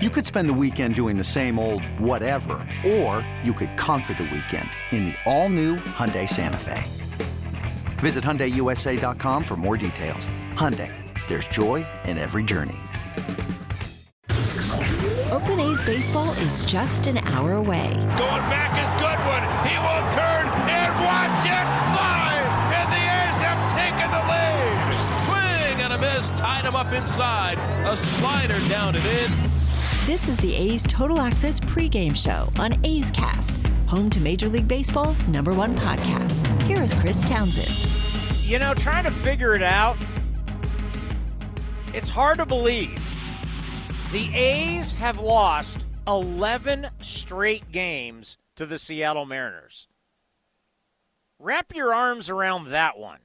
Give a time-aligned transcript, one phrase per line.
[0.00, 4.30] You could spend the weekend doing the same old whatever, or you could conquer the
[4.32, 6.84] weekend in the all-new Hyundai Santa Fe.
[7.98, 10.28] Visit HyundaiUSA.com for more details.
[10.54, 10.94] Hyundai,
[11.26, 12.76] there's joy in every journey.
[15.32, 17.90] Oakland A's baseball is just an hour away.
[18.16, 19.42] Going back is Goodwin.
[19.66, 22.38] He will turn and watch it fly.
[22.78, 24.94] And the A's have taken the lead.
[25.26, 26.30] Swing and a miss.
[26.38, 27.58] Tied him up inside.
[27.90, 29.47] A slider down and in.
[30.08, 33.54] This is the A's Total Access pregame show on A's Cast,
[33.86, 36.62] home to Major League Baseball's number one podcast.
[36.62, 37.68] Here is Chris Townsend.
[38.40, 39.98] You know, trying to figure it out,
[41.92, 42.98] it's hard to believe.
[44.10, 49.88] The A's have lost 11 straight games to the Seattle Mariners.
[51.38, 53.20] Wrap your arms around that one.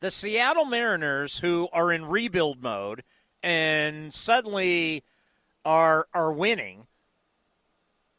[0.00, 3.02] The Seattle Mariners, who are in rebuild mode
[3.42, 5.02] and suddenly
[5.66, 6.86] are are winning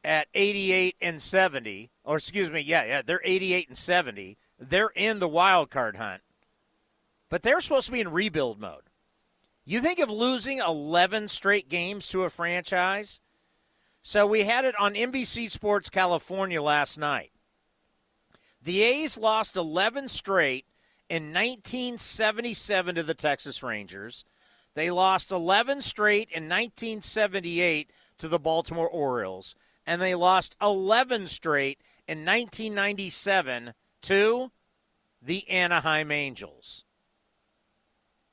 [0.04, 5.18] at 88 and 70 or excuse me yeah yeah they're 88 and 70 they're in
[5.18, 6.21] the wild card hunt
[7.30, 8.84] but they're supposed to be in rebuild mode.
[9.66, 13.21] You think of losing 11 straight games to a franchise?
[14.02, 17.32] So we had it on NBC Sports California last night.
[18.64, 20.66] The A's lost 11 straight
[21.10, 24.24] in 1977 to the Texas Rangers
[24.78, 27.90] they lost 11 straight in 1978
[28.20, 29.56] to the Baltimore Orioles,
[29.88, 34.52] and they lost 11 straight in 1997 to
[35.20, 36.86] the Anaheim Angels.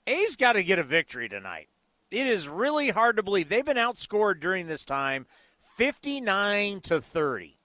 [0.06, 1.70] A's got to get a victory tonight.
[2.11, 3.48] It is really hard to believe.
[3.48, 5.25] They've been outscored during this time
[5.61, 7.56] 59 to 30.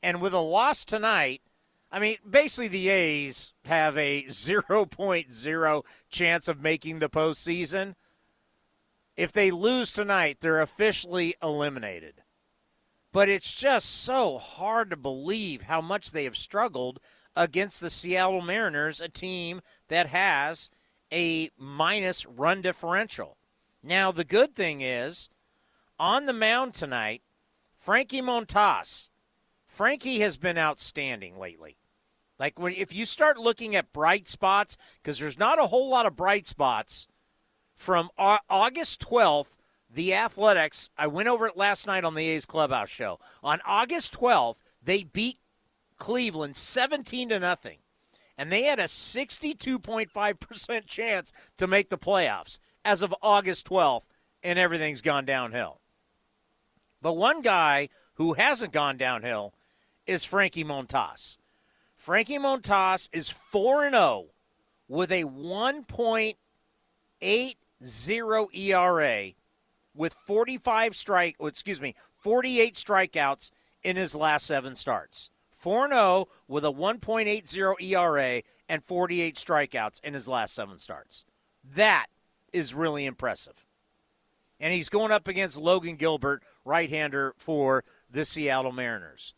[0.00, 1.42] And with a loss tonight,
[1.94, 7.94] I mean, basically, the A's have a 0.0 chance of making the postseason.
[9.16, 12.22] If they lose tonight, they're officially eliminated.
[13.12, 16.98] But it's just so hard to believe how much they have struggled
[17.36, 20.70] against the Seattle Mariners, a team that has
[21.12, 23.36] a minus run differential.
[23.84, 25.30] Now, the good thing is,
[26.00, 27.22] on the mound tonight,
[27.76, 29.10] Frankie Montas.
[29.68, 31.76] Frankie has been outstanding lately.
[32.38, 36.06] Like when if you start looking at bright spots, because there's not a whole lot
[36.06, 37.08] of bright spots
[37.76, 39.54] from August 12th,
[39.88, 40.90] the Athletics.
[40.98, 43.20] I went over it last night on the A's Clubhouse show.
[43.42, 45.38] On August 12th, they beat
[45.96, 47.78] Cleveland 17 to nothing,
[48.36, 54.04] and they had a 62.5% chance to make the playoffs as of August 12th,
[54.42, 55.80] and everything's gone downhill.
[57.00, 59.54] But one guy who hasn't gone downhill
[60.06, 61.38] is Frankie Montas.
[62.04, 64.26] Frankie Montas is 4 0
[64.88, 66.36] with a 1.80
[68.52, 69.30] ERA
[69.94, 73.50] with 45 strike, oh, excuse me, 48 strikeouts
[73.82, 75.30] in his last 7 starts.
[75.56, 81.24] 4 0 with a 1.80 ERA and 48 strikeouts in his last 7 starts.
[81.64, 82.08] That
[82.52, 83.64] is really impressive.
[84.60, 89.32] And he's going up against Logan Gilbert, right-hander for the Seattle Mariners.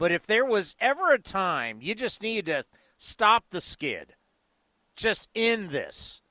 [0.00, 2.64] But if there was ever a time you just needed to
[2.96, 4.14] stop the skid,
[4.96, 6.22] just end this,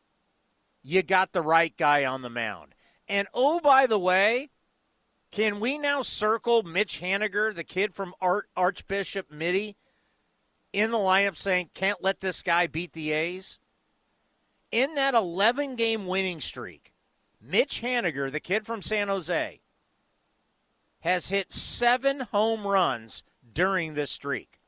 [0.82, 2.74] you got the right guy on the mound.
[3.08, 4.50] And oh, by the way,
[5.30, 8.16] can we now circle Mitch Haniger, the kid from
[8.58, 9.78] Archbishop Mitty,
[10.74, 13.60] in the lineup saying, can't let this guy beat the A's?
[14.72, 16.92] In that 11 game winning streak,
[17.40, 19.62] Mitch Haniger, the kid from San Jose,
[21.02, 23.24] has hit seven home runs
[23.60, 24.62] during this streak.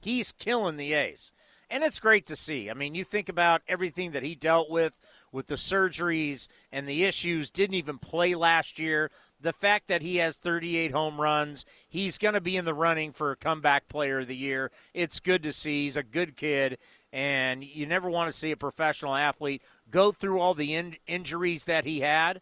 [0.00, 1.32] He's killing the A's.
[1.70, 2.68] And it's great to see.
[2.68, 4.92] I mean, you think about everything that he dealt with
[5.30, 9.08] with the surgeries and the issues, didn't even play last year.
[9.40, 13.12] The fact that he has 38 home runs, he's going to be in the running
[13.12, 14.72] for a comeback player of the year.
[14.92, 15.84] It's good to see.
[15.84, 16.76] He's a good kid,
[17.12, 21.66] and you never want to see a professional athlete go through all the in- injuries
[21.66, 22.40] that he had.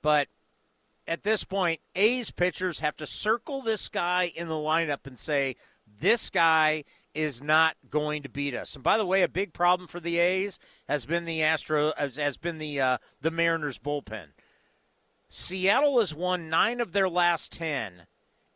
[0.00, 0.28] But
[1.10, 5.56] at this point, A's pitchers have to circle this guy in the lineup and say,
[6.00, 6.84] this guy
[7.16, 8.76] is not going to beat us.
[8.76, 12.16] And by the way, a big problem for the A's has been the Astro has
[12.16, 14.28] has been the uh, the Mariners bullpen.
[15.28, 18.06] Seattle has won nine of their last ten,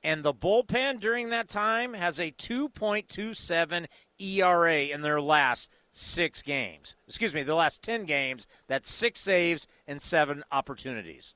[0.05, 3.87] and the bullpen during that time has a 2.27
[4.21, 6.95] ERA in their last six games.
[7.09, 8.47] Excuse me, the last ten games.
[8.69, 11.35] That's six saves and seven opportunities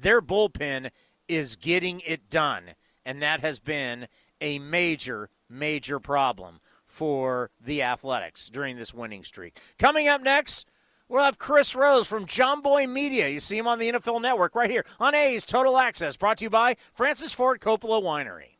[0.00, 0.90] their bullpen
[1.28, 2.74] is getting it done.
[3.04, 4.08] And that has been
[4.40, 9.58] a major, major problem for the Athletics during this winning streak.
[9.78, 10.66] Coming up next,
[11.10, 13.26] We'll have Chris Rose from Jomboy Media.
[13.26, 16.44] You see him on the NFL Network right here on A's Total Access, brought to
[16.44, 18.59] you by Francis Ford Coppola Winery.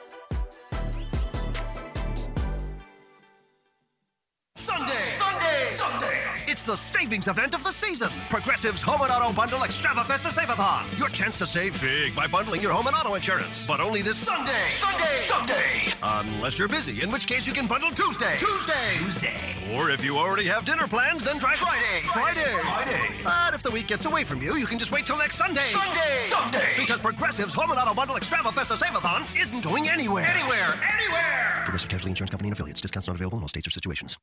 [6.61, 8.09] It's the savings event of the season.
[8.29, 10.85] Progressive's Home and Auto Bundle Extravafesta Save-a-thon.
[10.95, 13.65] Your chance to save big by bundling your home and auto insurance.
[13.65, 14.69] But only this Sunday.
[14.69, 15.17] Sunday.
[15.17, 15.93] Sunday.
[16.03, 18.35] Unless you're busy, in which case you can bundle Tuesday.
[18.37, 18.97] Tuesday.
[18.99, 19.55] Tuesday.
[19.73, 22.05] Or if you already have dinner plans, then try Friday.
[22.13, 22.45] Friday.
[22.59, 23.09] Friday.
[23.23, 25.71] But if the week gets away from you, you can just wait till next Sunday.
[25.71, 26.27] Sunday.
[26.29, 26.73] Sunday.
[26.77, 30.27] Because Progressive's Home and Auto Bundle Extravafesta Save-a-thon isn't going anywhere.
[30.27, 30.75] Anywhere.
[30.93, 31.61] Anywhere.
[31.63, 32.81] Progressive Casualty Insurance Company and affiliates.
[32.81, 34.15] Discounts not available in all states or situations.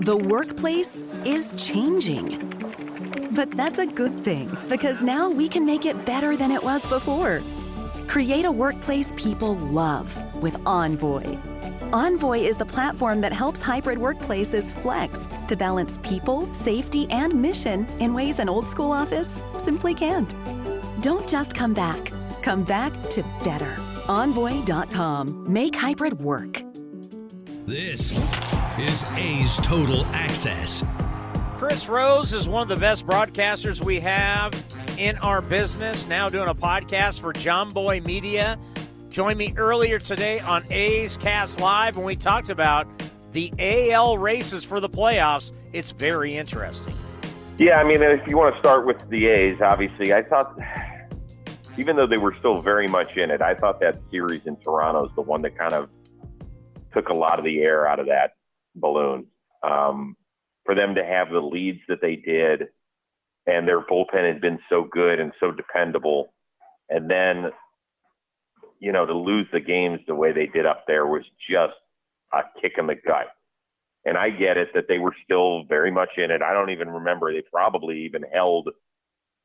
[0.00, 2.38] The workplace is changing.
[3.32, 6.86] But that's a good thing because now we can make it better than it was
[6.86, 7.40] before.
[8.06, 11.36] Create a workplace people love with Envoy.
[11.92, 17.84] Envoy is the platform that helps hybrid workplaces flex to balance people, safety, and mission
[17.98, 20.32] in ways an old school office simply can't.
[21.02, 22.12] Don't just come back,
[22.42, 23.76] come back to better.
[24.08, 25.52] Envoy.com.
[25.52, 26.62] Make hybrid work.
[27.66, 28.12] This
[28.80, 30.84] is A's Total Access.
[31.56, 34.52] Chris Rose is one of the best broadcasters we have
[34.96, 38.56] in our business, now doing a podcast for Jomboy Media.
[39.08, 42.86] Joined me earlier today on A's Cast Live when we talked about
[43.32, 45.52] the AL races for the playoffs.
[45.72, 46.94] It's very interesting.
[47.56, 50.56] Yeah, I mean, if you want to start with the A's, obviously, I thought,
[51.76, 55.04] even though they were still very much in it, I thought that series in Toronto
[55.04, 55.88] is the one that kind of
[56.94, 58.37] took a lot of the air out of that
[58.78, 59.26] balloon.
[59.62, 60.16] Um,
[60.64, 62.68] for them to have the leads that they did,
[63.46, 66.34] and their bullpen had been so good and so dependable,
[66.90, 67.50] and then
[68.78, 71.74] you know to lose the games the way they did up there was just
[72.34, 73.28] a kick in the gut.
[74.04, 76.42] And I get it that they were still very much in it.
[76.42, 78.68] I don't even remember they probably even held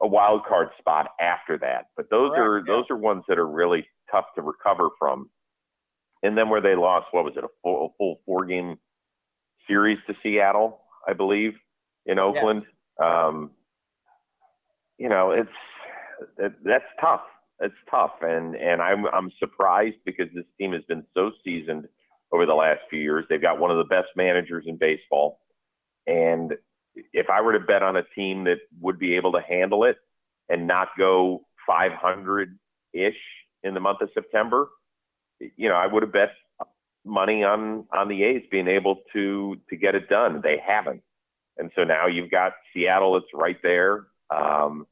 [0.01, 1.86] a wild card spot after that.
[1.95, 2.63] But those Correct, are yeah.
[2.75, 5.29] those are ones that are really tough to recover from.
[6.21, 8.77] And then where they lost, what was it, a full, a full four game
[9.68, 11.54] series to Seattle, I believe,
[12.06, 12.65] in Oakland.
[13.00, 13.07] Yes.
[13.07, 13.51] Um,
[14.98, 15.50] you know, it's
[16.38, 17.21] that, that's tough.
[17.60, 21.88] It's tough, and and I'm I'm surprised because this team has been so seasoned
[22.31, 23.25] over the last few years.
[23.30, 25.39] They've got one of the best managers in baseball,
[26.07, 26.54] and
[27.13, 29.98] if I were to bet on a team that would be able to handle it
[30.50, 32.57] and not go 500
[32.94, 33.13] ish
[33.63, 34.70] in the month of September,
[35.39, 36.29] you know, I would have bet
[37.05, 40.41] money on on the A's being able to to get it done.
[40.43, 41.01] They haven't,
[41.57, 43.17] and so now you've got Seattle.
[43.17, 44.07] It's right there.
[44.29, 44.88] Um,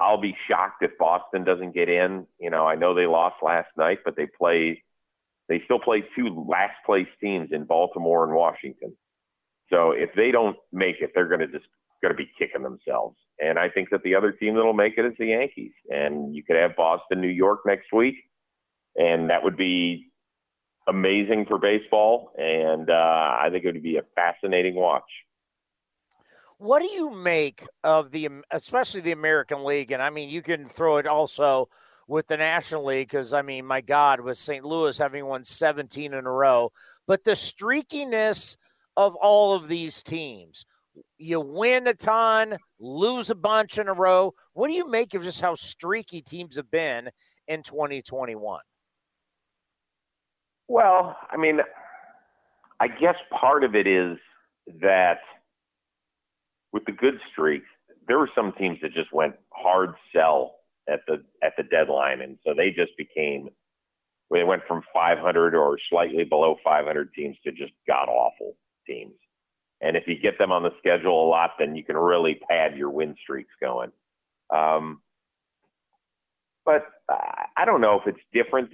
[0.00, 2.26] I'll be shocked if Boston doesn't get in.
[2.38, 4.82] You know, I know they lost last night, but they play.
[5.48, 8.94] They still play two last place teams in Baltimore and Washington.
[9.70, 11.66] So if they don't make it, they're going to just
[12.02, 13.16] going to be kicking themselves.
[13.40, 15.72] And I think that the other team that'll make it is the Yankees.
[15.90, 18.16] And you could have Boston, New York next week,
[18.96, 20.07] and that would be
[20.88, 25.10] amazing for baseball, and uh, I think it would be a fascinating watch.
[26.56, 29.92] What do you make of the, especially the American League?
[29.92, 31.68] And I mean, you can throw it also
[32.08, 34.64] with the National League because I mean, my God, with St.
[34.64, 36.72] Louis having won 17 in a row,
[37.06, 38.56] but the streakiness
[38.98, 40.66] of all of these teams.
[41.16, 44.34] You win a ton, lose a bunch in a row.
[44.54, 47.10] What do you make of just how streaky teams have been
[47.46, 48.60] in 2021?
[50.68, 51.60] Well, I mean,
[52.78, 54.18] I guess part of it is
[54.80, 55.18] that
[56.72, 57.66] with the good streaks,
[58.06, 60.56] there were some teams that just went hard sell
[60.88, 63.48] at the at the deadline, and so they just became
[64.30, 68.54] they went from 500 or slightly below 500 teams to just god awful
[68.86, 69.14] teams.
[69.80, 72.76] And if you get them on the schedule a lot, then you can really pad
[72.76, 73.90] your win streaks going.
[74.54, 75.00] Um,
[76.64, 78.70] but I don't know if it's different.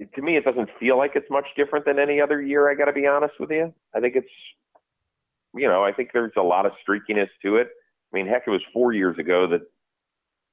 [0.00, 2.70] To me, it doesn't feel like it's much different than any other year.
[2.70, 3.72] I got to be honest with you.
[3.94, 4.28] I think it's,
[5.54, 7.68] you know, I think there's a lot of streakiness to it.
[8.12, 9.62] I mean, heck, it was four years ago that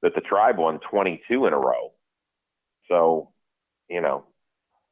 [0.02, 1.92] that the tribe won 22 in a row.
[2.88, 3.30] So,
[3.88, 4.24] you know,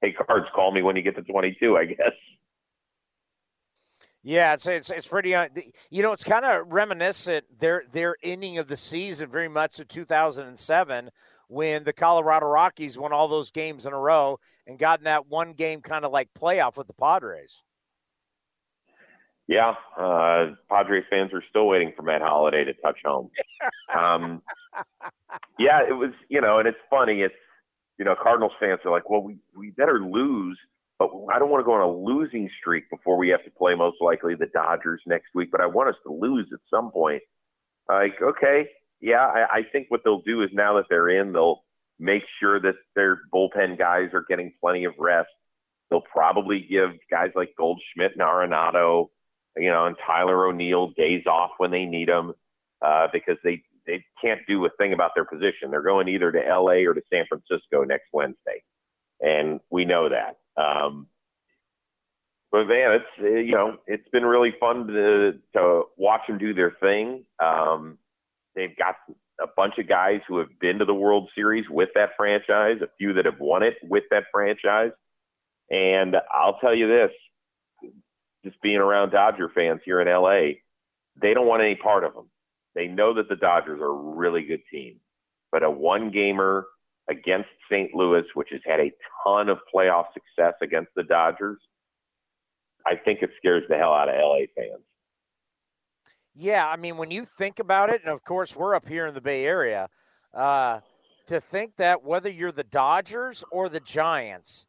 [0.01, 1.77] hey, cards, call me when you get to 22.
[1.77, 2.13] I guess.
[4.23, 5.35] Yeah, it's it's it's pretty.
[5.91, 9.89] You know, it's kind of reminiscent their their ending of the season very much of
[9.89, 11.11] 2007
[11.49, 15.27] when the Colorado Rockies won all those games in a row and got in that
[15.27, 17.63] one game kind of like playoff with the Padres.
[19.49, 23.29] Yeah, uh, Padres fans are still waiting for Matt Holliday to touch home.
[23.95, 24.41] um,
[25.59, 27.23] yeah, it was you know, and it's funny.
[27.23, 27.35] It's
[27.99, 30.59] you know, Cardinals fans are like, well, we we better lose
[31.09, 33.75] but I don't want to go on a losing streak before we have to play
[33.75, 35.51] most likely the Dodgers next week.
[35.51, 37.23] But I want us to lose at some point.
[37.89, 38.69] Like, okay,
[39.01, 41.65] yeah, I, I think what they'll do is now that they're in, they'll
[41.99, 45.31] make sure that their bullpen guys are getting plenty of rest.
[45.91, 49.09] They'll probably give guys like Goldschmidt and Arenado,
[49.57, 52.33] you know, and Tyler O'Neill days off when they need them
[52.81, 55.71] uh, because they they can't do a thing about their position.
[55.71, 56.85] They're going either to L.A.
[56.85, 58.63] or to San Francisco next Wednesday,
[59.23, 60.39] and we know that.
[60.61, 61.07] Um,
[62.51, 66.77] but man, it's you know it's been really fun to to watch them do their
[66.81, 67.25] thing.
[67.43, 67.97] Um,
[68.55, 68.97] they've got
[69.41, 72.89] a bunch of guys who have been to the World Series with that franchise, a
[72.99, 74.91] few that have won it with that franchise.
[75.71, 77.91] And I'll tell you this,
[78.45, 80.59] just being around Dodger fans here in LA,
[81.21, 82.29] they don't want any part of them.
[82.75, 85.01] They know that the Dodgers are a really good team,
[85.51, 86.67] but a one gamer
[87.09, 87.95] against St.
[87.95, 88.93] Louis, which has had a
[89.25, 91.59] ton of playoff success against the Dodgers,
[92.87, 94.83] I think it scares the hell out of LA fans.
[96.35, 99.15] Yeah, I mean, when you think about it, and of course, we're up here in
[99.15, 99.89] the Bay Area,
[100.33, 100.81] uh,
[101.27, 104.67] to think that whether you're the Dodgers or the Giants,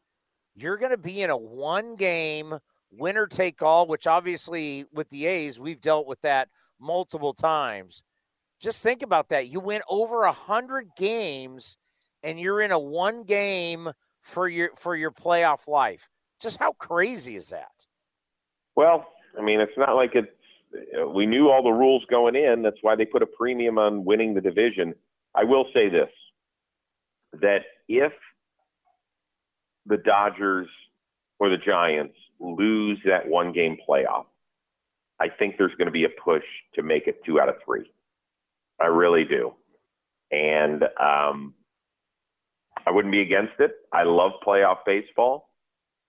[0.56, 2.58] you're going to be in a one game
[2.92, 6.50] winner take all, which obviously with the A's, we've dealt with that
[6.80, 8.04] multiple times.
[8.62, 9.50] Just think about that.
[9.50, 11.78] You win over a hundred games
[12.24, 13.90] and you're in a one game
[14.22, 16.10] for your for your playoff life.
[16.42, 17.86] Just how crazy is that?
[18.76, 20.30] Well, I mean, it's not like it's
[21.14, 22.62] we knew all the rules going in.
[22.62, 24.96] That's why they put a premium on winning the division.
[25.36, 26.10] I will say this
[27.42, 28.14] that if
[29.86, 30.68] the Dodgers
[31.40, 34.26] or the Giants lose that one game playoff,
[35.20, 36.44] I think there's going to be a push
[36.76, 37.92] to make it two out of three.
[38.80, 39.54] I really do.
[40.32, 41.54] And um,
[42.86, 43.72] I wouldn't be against it.
[43.92, 45.50] I love playoff baseball.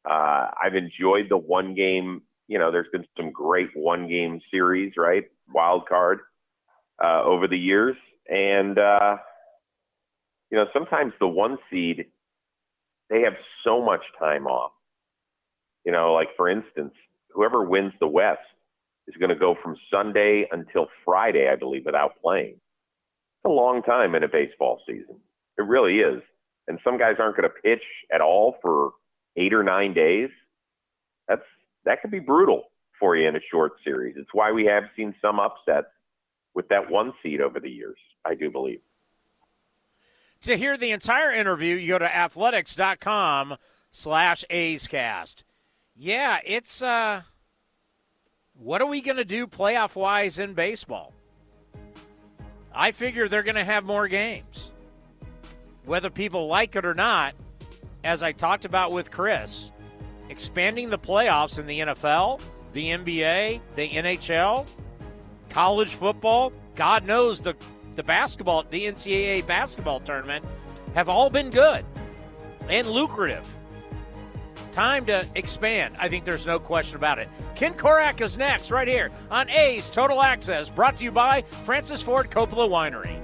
[0.09, 2.23] Uh, I've enjoyed the one game.
[2.49, 5.25] You know, there's been some great one game series, right?
[5.53, 6.21] Wild card
[7.03, 7.97] uh, over the years,
[8.29, 9.17] and uh,
[10.51, 12.07] you know, sometimes the one seed
[13.11, 14.73] they have so much time off.
[15.85, 16.95] You know, like for instance,
[17.31, 18.41] whoever wins the West
[19.07, 22.55] is going to go from Sunday until Friday, I believe, without playing.
[22.55, 25.17] It's a long time in a baseball season.
[25.59, 26.23] It really is
[26.69, 28.93] and some guys aren't going to pitch at all for
[29.37, 30.31] eight or nine days,
[31.29, 31.43] that's
[31.85, 32.65] that could be brutal
[32.99, 34.17] for you in a short series.
[34.17, 35.89] It's why we have seen some upsets
[36.55, 38.81] with that one seed over the years, I do believe.
[40.43, 43.57] To hear the entire interview, you go to athletics.com
[43.91, 45.43] slash A'scast.
[45.97, 47.23] Yeah, it's uh
[48.55, 51.13] what are we gonna do playoff wise in baseball?
[52.73, 54.73] I figure they're gonna have more games
[55.87, 57.35] whether people like it or not,
[58.05, 59.73] as I talked about with Chris,
[60.29, 62.41] expanding the playoffs in the NFL,
[62.73, 64.67] the NBA, the NHL,
[65.49, 67.55] college football, God knows the
[67.95, 70.45] the basketball, the NCAA basketball tournament
[70.95, 71.85] have all been good
[72.69, 73.47] and lucrative.
[74.73, 75.95] Time to expand.
[75.99, 77.33] I think there's no question about it.
[77.55, 82.03] Ken Korach is next, right here on A's Total Access, brought to you by Francis
[82.03, 83.24] Ford Coppola Winery.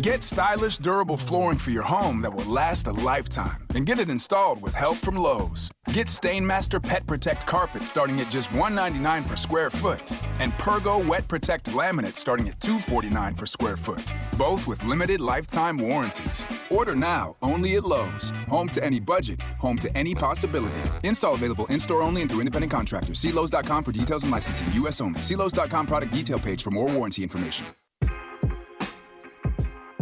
[0.00, 4.08] Get stylish, durable flooring for your home that will last a lifetime and get it
[4.08, 5.70] installed with help from Lowe's.
[5.92, 11.28] Get Stainmaster Pet Protect carpet starting at just 199 per square foot and Pergo Wet
[11.28, 16.46] Protect laminate starting at 249 per square foot, both with limited lifetime warranties.
[16.70, 18.30] Order now only at Lowe's.
[18.48, 20.80] Home to any budget, home to any possibility.
[21.04, 23.18] Install available in-store only and through independent contractors.
[23.18, 24.72] See Lowe's.com for details and licensing.
[24.76, 25.02] U.S.
[25.02, 25.20] only.
[25.20, 27.66] See Lowe's.com product detail page for more warranty information.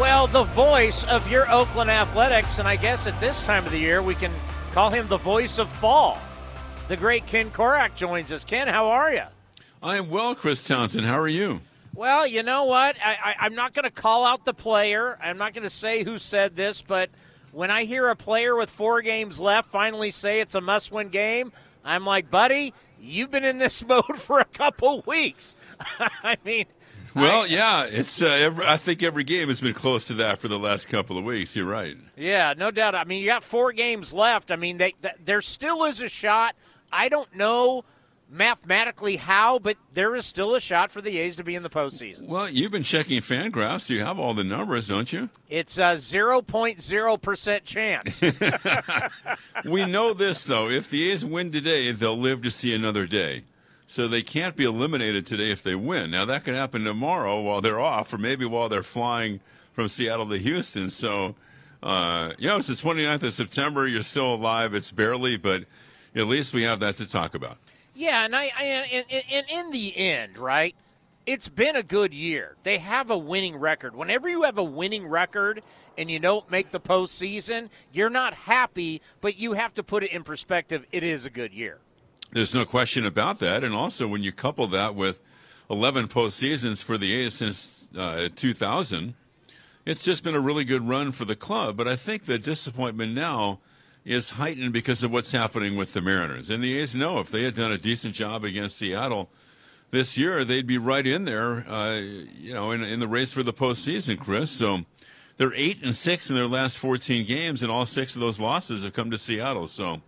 [0.00, 3.78] Well, the voice of your Oakland Athletics, and I guess at this time of the
[3.78, 4.32] year we can
[4.72, 6.16] call him the voice of fall.
[6.86, 8.44] The great Ken Korach joins us.
[8.44, 9.24] Ken, how are you?
[9.82, 11.04] I am well, Chris Townsend.
[11.04, 11.62] How are you?
[11.96, 12.96] Well, you know what?
[13.04, 15.18] I, I, am not going to call out the player.
[15.20, 17.10] I'm not going to say who said this, but
[17.50, 21.08] when I hear a player with four games left finally say it's a must win
[21.08, 21.52] game,
[21.84, 25.56] I'm like, buddy, you've been in this mode for a couple weeks.
[26.22, 26.66] I mean,
[27.14, 28.22] well, yeah, it's.
[28.22, 31.18] Uh, every, I think every game has been close to that for the last couple
[31.18, 31.56] of weeks.
[31.56, 31.96] You're right.
[32.16, 32.94] Yeah, no doubt.
[32.94, 34.50] I mean, you got four games left.
[34.50, 36.54] I mean, they, they, there still is a shot.
[36.92, 37.84] I don't know
[38.30, 41.70] mathematically how, but there is still a shot for the A's to be in the
[41.70, 42.26] postseason.
[42.26, 43.88] Well, you've been checking Fangraphs.
[43.88, 45.30] You have all the numbers, don't you?
[45.48, 48.22] It's a 0.0% chance.
[49.70, 50.68] we know this, though.
[50.68, 53.42] If the A's win today, they'll live to see another day.
[53.90, 56.10] So they can't be eliminated today if they win.
[56.10, 59.40] Now that could happen tomorrow while they're off, or maybe while they're flying
[59.72, 60.90] from Seattle to Houston.
[60.90, 61.36] So,
[61.82, 63.88] uh, you know, it's the 29th of September.
[63.88, 64.74] You're still alive.
[64.74, 65.64] It's barely, but
[66.14, 67.56] at least we have that to talk about.
[67.94, 70.76] Yeah, and I, I and, and in the end, right?
[71.24, 72.56] It's been a good year.
[72.64, 73.96] They have a winning record.
[73.96, 75.62] Whenever you have a winning record
[75.96, 80.10] and you don't make the postseason, you're not happy, but you have to put it
[80.10, 80.84] in perspective.
[80.92, 81.78] It is a good year.
[82.30, 83.64] There's no question about that.
[83.64, 85.20] And also, when you couple that with
[85.70, 89.14] 11 postseasons for the A's since uh, 2000,
[89.86, 91.76] it's just been a really good run for the club.
[91.76, 93.60] But I think the disappointment now
[94.04, 96.50] is heightened because of what's happening with the Mariners.
[96.50, 99.30] And the A's know if they had done a decent job against Seattle
[99.90, 103.42] this year, they'd be right in there, uh, you know, in, in the race for
[103.42, 104.50] the postseason, Chris.
[104.50, 104.84] So
[105.38, 108.84] they're eight and six in their last 14 games, and all six of those losses
[108.84, 109.68] have come to Seattle.
[109.68, 110.02] So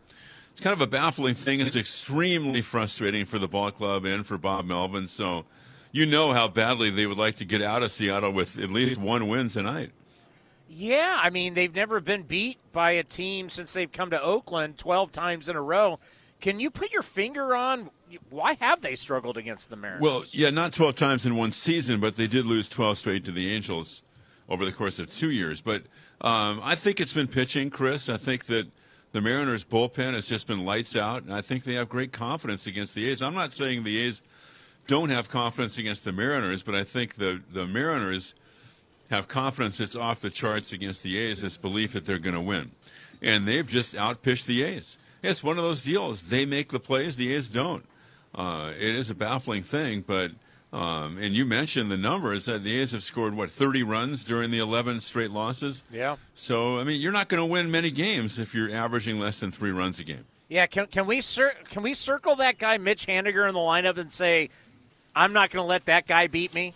[0.52, 1.60] it's kind of a baffling thing.
[1.60, 5.08] It's extremely frustrating for the ball club and for Bob Melvin.
[5.08, 5.44] So
[5.92, 9.00] you know how badly they would like to get out of Seattle with at least
[9.00, 9.92] one win tonight.
[10.68, 14.78] Yeah, I mean, they've never been beat by a team since they've come to Oakland
[14.78, 15.98] 12 times in a row.
[16.40, 17.90] Can you put your finger on
[18.28, 20.00] why have they struggled against the Mariners?
[20.00, 23.32] Well, yeah, not 12 times in one season, but they did lose 12 straight to
[23.32, 24.02] the Angels
[24.48, 25.60] over the course of two years.
[25.60, 25.82] But
[26.20, 28.08] um, I think it's been pitching, Chris.
[28.08, 28.68] I think that–
[29.12, 32.66] the Mariners bullpen has just been lights out, and I think they have great confidence
[32.66, 33.23] against the A's.
[33.23, 34.23] I'm not saying the A's
[34.87, 38.35] don't have confidence against the Mariners, but I think the the Mariners
[39.11, 42.40] have confidence that's off the charts against the A's, this belief that they're going to
[42.40, 42.70] win.
[43.20, 44.99] And they've just outpitched the A's.
[45.23, 46.23] It's one of those deals.
[46.23, 47.85] They make the plays, the A's don't.
[48.35, 50.31] Uh, it is a baffling thing, but
[50.72, 54.50] um, and you mentioned the numbers that the A's have scored what 30 runs during
[54.50, 55.83] the 11 straight losses.
[55.90, 56.16] Yeah.
[56.35, 59.50] So I mean, you're not going to win many games if you're averaging less than
[59.50, 60.24] three runs a game.
[60.48, 60.66] Yeah.
[60.66, 64.11] Can can we cir- can we circle that guy Mitch Haniger in the lineup and
[64.11, 64.50] say,
[65.14, 66.74] I'm not going to let that guy beat me.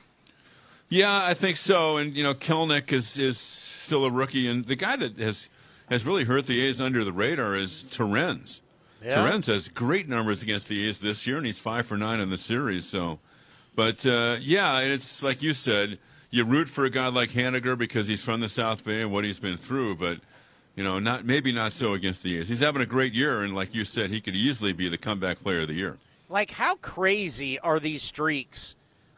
[0.89, 1.97] Yeah, I think so.
[1.97, 5.49] And you know, Kelenic is is still a rookie, and the guy that has
[5.89, 8.61] has really hurt the A's under the radar is Torrens.
[9.03, 9.17] Yeah.
[9.17, 12.31] Torrens has great numbers against the A's this year, and he's five for nine in
[12.31, 12.87] the series.
[12.87, 13.19] So,
[13.75, 15.99] but uh, yeah, it's like you said,
[16.31, 19.25] you root for a guy like Haniger because he's from the South Bay and what
[19.25, 20.19] he's been through, but.
[20.77, 22.49] You know, not maybe not so against the A's.
[22.49, 25.41] He's having a great year, and like you said, he could easily be the comeback
[25.41, 25.99] player of the year.
[26.29, 28.75] Like, how crazy are these streaks?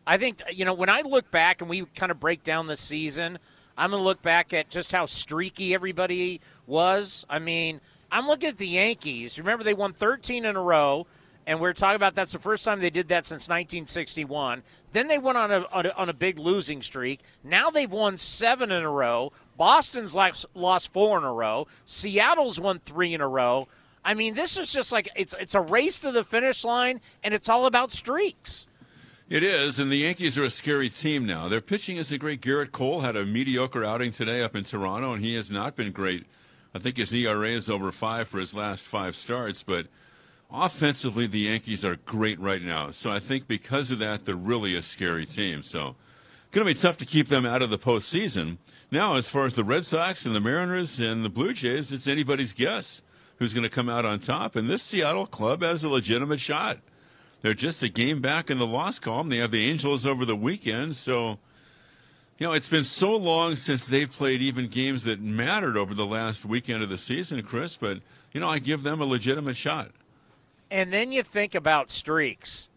[0.06, 2.76] I think, you know, when I look back and we kind of break down the
[2.76, 3.38] season,
[3.76, 7.26] I'm to look back at just how streaky everybody was.
[7.28, 9.38] I mean, I'm looking at the Yankees.
[9.38, 11.06] Remember, they won 13 in a row,
[11.46, 14.62] and we are talking about that's the first time they did that since 1961.
[14.92, 17.20] Then they went on a, on a, on a big losing streak.
[17.44, 19.32] Now they've won seven in a row.
[19.56, 21.68] Boston's lost, lost four in a row.
[21.84, 23.68] Seattle's won three in a row.
[24.04, 27.34] I mean, this is just like it's it's a race to the finish line, and
[27.34, 28.68] it's all about streaks.
[29.28, 31.48] It is, and the Yankees are a scary team now.
[31.48, 32.40] Their pitching isn't great.
[32.40, 35.90] Gerrit Cole had a mediocre outing today up in Toronto, and he has not been
[35.90, 36.24] great.
[36.72, 39.88] I think his ERA is over five for his last five starts, but
[40.50, 42.90] offensively, the Yankees are great right now.
[42.90, 45.62] So I think because of that, they're really a scary team.
[45.62, 45.96] So
[46.56, 48.56] going to be tough to keep them out of the postseason.
[48.90, 52.06] Now, as far as the Red Sox and the Mariners and the Blue Jays, it's
[52.06, 53.02] anybody's guess
[53.38, 54.56] who's going to come out on top.
[54.56, 56.78] And this Seattle club has a legitimate shot.
[57.42, 59.28] They're just a game back in the loss column.
[59.28, 60.96] They have the Angels over the weekend.
[60.96, 61.38] So,
[62.38, 66.06] you know, it's been so long since they've played even games that mattered over the
[66.06, 67.76] last weekend of the season, Chris.
[67.76, 67.98] But,
[68.32, 69.90] you know, I give them a legitimate shot.
[70.76, 72.68] And then you think about streaks.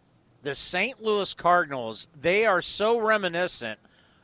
[0.41, 1.03] The St.
[1.03, 3.77] Louis Cardinals, they are so reminiscent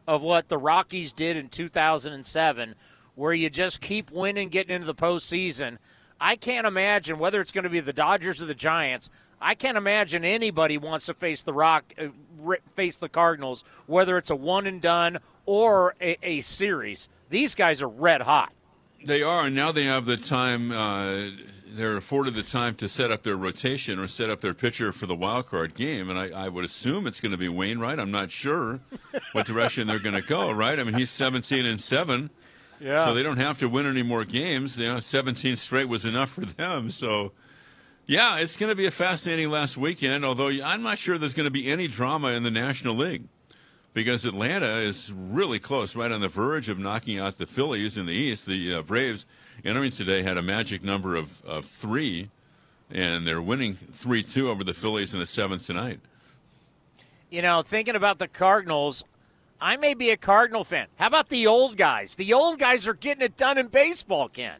[0.07, 2.75] of what the Rockies did in 2007,
[3.15, 5.77] where you just keep winning, getting into the postseason.
[6.21, 9.09] I can't imagine whether it's going to be the Dodgers or the Giants.
[9.41, 14.29] I can't imagine anybody wants to face the Rock, uh, face the Cardinals, whether it's
[14.29, 17.09] a one and done or a, a series.
[17.29, 18.53] These guys are red hot.
[19.05, 20.71] They are, and now they have the time.
[20.71, 21.27] Uh,
[21.67, 25.05] they're afforded the time to set up their rotation or set up their pitcher for
[25.05, 26.09] the wild card game.
[26.09, 27.99] And I, I would assume it's going to be Wainwright.
[27.99, 28.79] I'm not sure
[29.33, 30.51] what direction they're going to go.
[30.51, 30.79] Right?
[30.79, 32.29] I mean, he's 17 and seven.
[32.79, 33.05] Yeah.
[33.05, 34.77] So they don't have to win any more games.
[34.77, 36.89] You know, 17 straight was enough for them.
[36.89, 37.33] So,
[38.05, 40.25] yeah, it's going to be a fascinating last weekend.
[40.25, 43.27] Although I'm not sure there's going to be any drama in the National League
[43.95, 48.05] because Atlanta is really close, right on the verge of knocking out the Phillies in
[48.05, 48.45] the East.
[48.45, 49.25] The uh, Braves
[49.63, 52.29] entering today had a magic number of, of three,
[52.91, 56.01] and they're winning 3 2 over the Phillies in the seventh tonight.
[57.29, 59.05] You know, thinking about the Cardinals,
[59.61, 60.87] I may be a Cardinal fan.
[60.97, 62.17] How about the old guys?
[62.17, 64.57] The old guys are getting it done in baseball, Ken.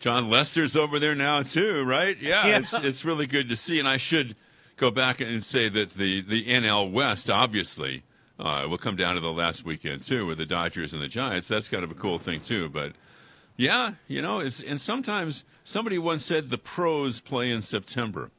[0.00, 2.20] Jon Lester's over there now too, right?
[2.20, 2.58] Yeah, Yeah.
[2.58, 3.78] It's, it's really good to see.
[3.78, 4.36] And I should
[4.76, 8.02] go back and say that the, the NL West, obviously,
[8.38, 11.48] uh, will come down to the last weekend too, with the Dodgers and the Giants.
[11.48, 12.68] That's kind of a cool thing too.
[12.68, 12.92] But
[13.56, 18.30] yeah, you know, it's and sometimes somebody once said the pros play in September,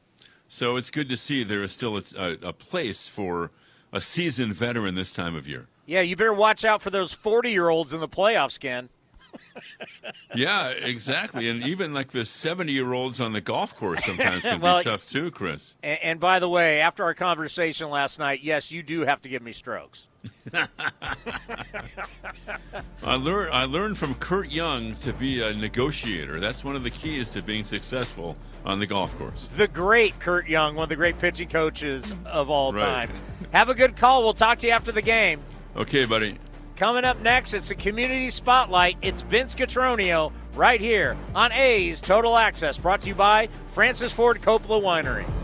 [0.48, 3.50] so it's good to see there is still a, a, place for
[3.92, 5.66] a seasoned veteran this time of year.
[5.86, 8.88] Yeah, you better watch out for those 40 year olds in the playoffs, Ken.
[10.34, 11.48] Yeah, exactly.
[11.48, 14.84] And even like the 70 year olds on the golf course sometimes can Well, be
[14.84, 15.76] tough too, Chris.
[15.82, 19.28] And, and by the way, after our conversation last night, yes, you do have to
[19.28, 20.08] give me strokes.
[23.02, 26.40] I learned I learned from Curt Young to be a negotiator.
[26.40, 29.48] That's one of the keys to being successful on the golf course.
[29.56, 32.80] The great Curt Young, one of the great pitching coaches of all Right.
[33.08, 33.10] time.
[33.52, 34.22] Have a good call.
[34.24, 35.40] We'll talk to you after the game.
[35.76, 36.38] Okay, buddy.
[36.76, 38.96] Coming up next, it's a community spotlight.
[39.00, 44.42] It's Vince Cotroneo right here on A's Total Access, brought to you by Francis Ford
[44.42, 45.43] Coppola Winery.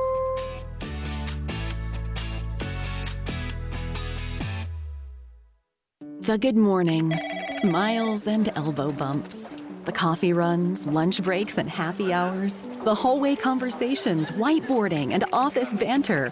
[6.21, 7.19] The good mornings,
[7.61, 9.57] smiles, and elbow bumps.
[9.85, 12.61] The coffee runs, lunch breaks, and happy hours.
[12.83, 16.31] The hallway conversations, whiteboarding, and office banter.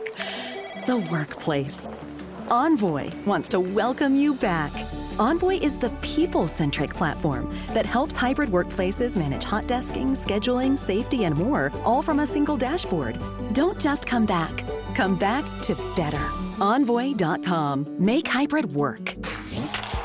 [0.86, 1.90] The workplace.
[2.52, 4.72] Envoy wants to welcome you back.
[5.18, 11.24] Envoy is the people centric platform that helps hybrid workplaces manage hot desking, scheduling, safety,
[11.24, 13.18] and more, all from a single dashboard.
[13.54, 16.30] Don't just come back, come back to better.
[16.62, 17.88] Envoy.com.
[17.98, 19.16] Make hybrid work.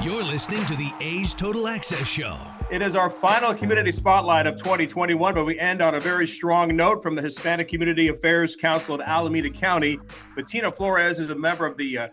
[0.04, 2.36] You're listening to the A's Total Access Show.
[2.70, 6.76] It is our final community spotlight of 2021, but we end on a very strong
[6.76, 9.98] note from the Hispanic Community Affairs Council of Alameda County.
[10.36, 12.08] Bettina Flores is a member of the uh,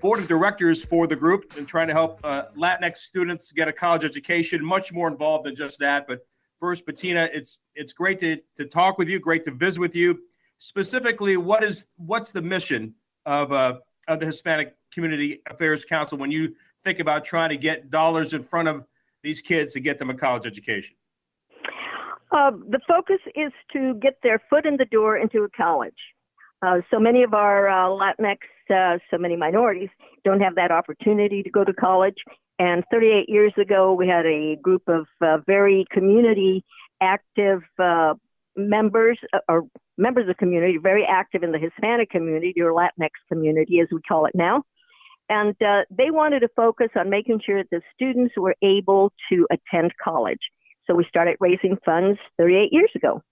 [0.00, 3.72] board of directors for the group and trying to help uh, Latinx students get a
[3.72, 4.64] college education.
[4.64, 6.06] Much more involved than just that.
[6.06, 6.26] But
[6.58, 9.20] first, Bettina, it's it's great to to talk with you.
[9.20, 10.20] Great to visit with you.
[10.56, 12.94] Specifically, what is what's the mission
[13.26, 13.74] of uh,
[14.08, 16.54] of the Hispanic Community Affairs Council when you
[16.86, 18.84] think about trying to get dollars in front of
[19.24, 20.94] these kids to get them a college education?
[22.30, 25.98] Uh, the focus is to get their foot in the door into a college.
[26.64, 28.38] Uh, so many of our uh, Latinx,
[28.70, 29.88] uh, so many minorities,
[30.24, 32.16] don't have that opportunity to go to college.
[32.58, 36.64] And 38 years ago, we had a group of uh, very community
[37.02, 38.14] active uh,
[38.56, 39.18] members
[39.48, 39.64] or
[39.98, 44.00] members of the community, very active in the Hispanic community or Latinx community, as we
[44.08, 44.62] call it now.
[45.28, 49.46] And uh, they wanted to focus on making sure that the students were able to
[49.50, 50.40] attend college.
[50.86, 53.22] So we started raising funds 38 years ago.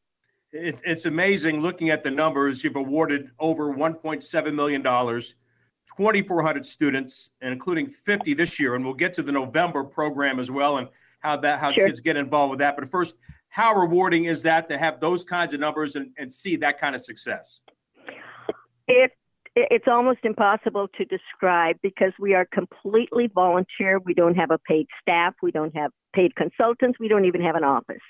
[0.53, 2.65] It, it's amazing looking at the numbers.
[2.65, 8.75] You've awarded over $1.7 million, 2,400 students, and including 50 this year.
[8.75, 10.89] And we'll get to the November program as well and
[11.21, 11.87] how that how sure.
[11.87, 12.77] kids get involved with that.
[12.77, 13.17] But first,
[13.49, 16.95] how rewarding is that to have those kinds of numbers and, and see that kind
[16.95, 17.63] of success?
[18.87, 19.13] It
[19.57, 24.01] it's almost impossible to describe because we are completely volunteer.
[24.05, 25.35] We don't have a paid staff.
[25.43, 26.99] We don't have paid consultants.
[26.99, 28.03] We don't even have an office.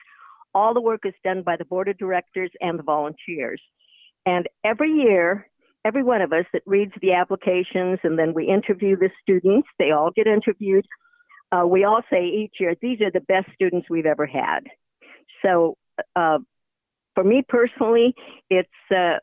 [0.55, 3.61] All the work is done by the board of directors and the volunteers.
[4.25, 5.47] And every year,
[5.85, 9.91] every one of us that reads the applications and then we interview the students, they
[9.91, 10.87] all get interviewed.
[11.53, 14.61] Uh, we all say each year, these are the best students we've ever had.
[15.43, 15.77] So,
[16.17, 16.39] uh,
[17.15, 18.15] for me personally,
[18.51, 19.19] it's uh,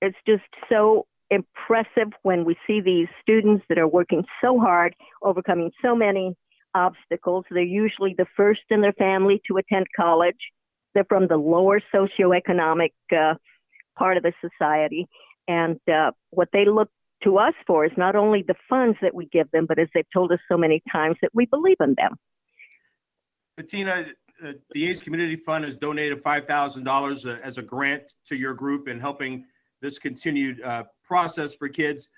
[0.00, 5.70] it's just so impressive when we see these students that are working so hard, overcoming
[5.82, 6.36] so many
[6.74, 7.44] obstacles.
[7.50, 10.36] They're usually the first in their family to attend college.
[10.94, 13.34] They're from the lower socioeconomic uh,
[13.98, 15.08] part of the society.
[15.48, 16.90] And uh, what they look
[17.24, 20.04] to us for is not only the funds that we give them, but as they've
[20.12, 22.16] told us so many times, that we believe in them.
[23.56, 24.06] Bettina,
[24.44, 28.88] uh, the A's Community Fund has donated $5,000 uh, as a grant to your group
[28.88, 29.44] in helping
[29.82, 32.08] this continued uh, process for kids.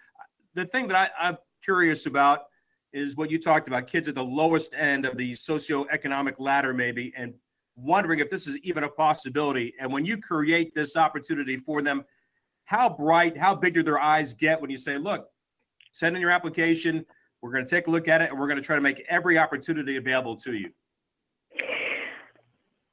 [0.55, 2.45] The thing that I, I'm curious about
[2.93, 7.13] is what you talked about kids at the lowest end of the socioeconomic ladder, maybe,
[7.17, 7.35] and
[7.75, 9.75] wondering if this is even a possibility.
[9.81, 12.05] And when you create this opportunity for them,
[12.67, 15.27] how bright, how big do their eyes get when you say, look,
[15.91, 17.05] send in your application,
[17.43, 19.05] we're going to take a look at it, and we're going to try to make
[19.09, 20.71] every opportunity available to you?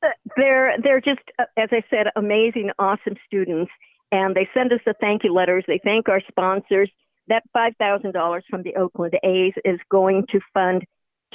[0.04, 3.72] Uh, they're they're just, uh, as I said, amazing, awesome students
[4.12, 5.64] and they send us the thank you letters.
[5.68, 6.90] They thank our sponsors.
[7.28, 10.84] That $5,000 from the Oakland A's is going to fund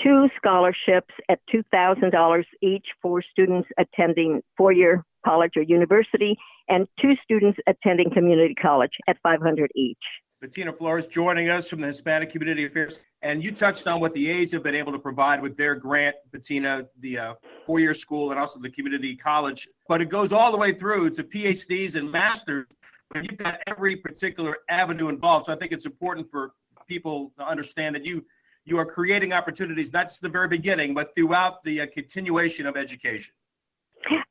[0.03, 6.37] two scholarships at $2,000 each for students attending four year college or university,
[6.69, 9.99] and two students attending community college at 500 each.
[10.41, 13.01] Bettina Flores joining us from the Hispanic Community Affairs.
[13.27, 16.15] And you touched on what the A's have been able to provide with their grant,
[16.31, 17.35] Bettina, the uh,
[17.67, 19.67] four year school and also the community college.
[19.89, 22.69] But it goes all the way through to PhDs and masters.
[23.11, 25.47] But you've got every particular avenue involved.
[25.47, 26.53] So I think it's important for
[26.87, 28.25] people to understand that you
[28.65, 32.77] you are creating opportunities, not just the very beginning, but throughout the uh, continuation of
[32.77, 33.33] education.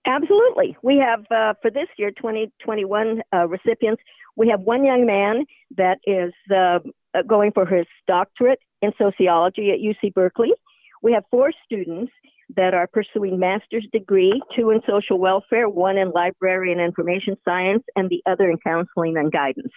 [0.06, 0.78] Absolutely.
[0.84, 4.02] We have, uh, for this year, 2021 uh, recipients,
[4.38, 5.46] we have one young man
[5.78, 6.80] that is uh,
[7.28, 10.54] going for his doctorate in sociology at UC Berkeley.
[11.02, 12.12] We have four students
[12.56, 17.84] that are pursuing master's degree, two in social welfare, one in library and information science,
[17.96, 19.74] and the other in counseling and guidance.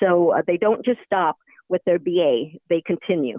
[0.00, 1.36] So uh, they don't just stop
[1.68, 3.38] with their BA, they continue,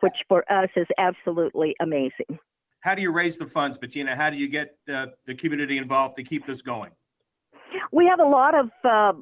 [0.00, 2.38] which for us is absolutely amazing.
[2.80, 4.14] How do you raise the funds, Bettina?
[4.14, 6.90] How do you get uh, the community involved to keep this going?
[7.90, 9.12] We have a lot of uh,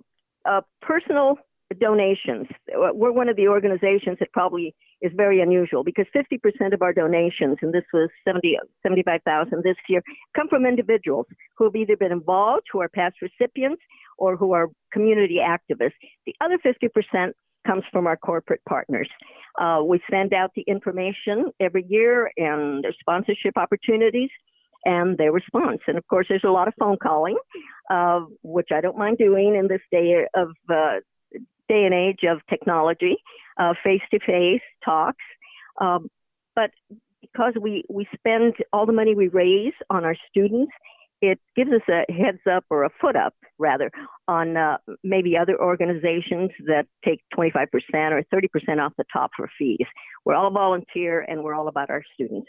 [0.45, 1.39] uh personal
[1.81, 2.49] donations.
[2.75, 7.59] We're one of the organizations that probably is very unusual because 50% of our donations,
[7.61, 10.03] and this was 70, 75,000 this year,
[10.35, 13.83] come from individuals who have either been involved, who are past recipients,
[14.17, 15.99] or who are community activists.
[16.27, 17.33] The other 50%
[17.67, 19.09] comes from our corporate partners.
[19.61, 24.31] Uh, we send out the information every year and their sponsorship opportunities
[24.85, 25.81] and their response.
[25.87, 27.37] And of course, there's a lot of phone calling,
[27.91, 31.01] uh, which I don't mind doing in this day of uh,
[31.73, 33.17] day and age of technology,
[33.83, 35.25] face to face talks.
[35.81, 36.09] Um,
[36.55, 36.71] but
[37.21, 40.73] because we, we spend all the money we raise on our students,
[41.23, 43.91] it gives us a heads up or a foot up rather
[44.27, 47.69] on uh, maybe other organizations that take 25%
[48.11, 49.87] or 30% off the top for fees.
[50.25, 52.49] We're all volunteer and we're all about our students.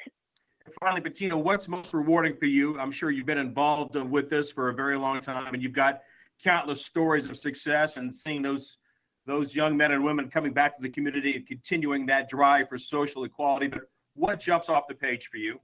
[0.79, 2.79] Finally, Bettina, what's most rewarding for you?
[2.79, 5.73] I'm sure you've been involved uh, with this for a very long time and you've
[5.73, 6.01] got
[6.43, 8.77] countless stories of success and seeing those
[9.25, 12.77] those young men and women coming back to the community and continuing that drive for
[12.77, 13.67] social equality.
[13.67, 13.81] But
[14.15, 15.59] what jumps off the page for you?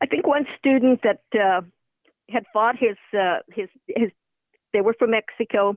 [0.00, 1.62] I think one student that uh,
[2.30, 4.10] had fought his uh, his his
[4.72, 5.76] they were from Mexico.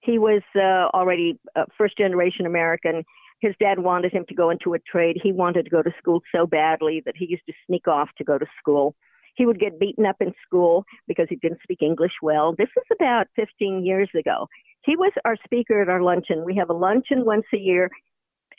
[0.00, 1.38] He was uh, already
[1.78, 3.04] first generation American.
[3.40, 5.18] His dad wanted him to go into a trade.
[5.22, 8.24] He wanted to go to school so badly that he used to sneak off to
[8.24, 8.94] go to school.
[9.34, 12.54] He would get beaten up in school because he didn't speak English well.
[12.56, 14.48] This was about 15 years ago.
[14.84, 16.44] He was our speaker at our luncheon.
[16.44, 17.90] We have a luncheon once a year,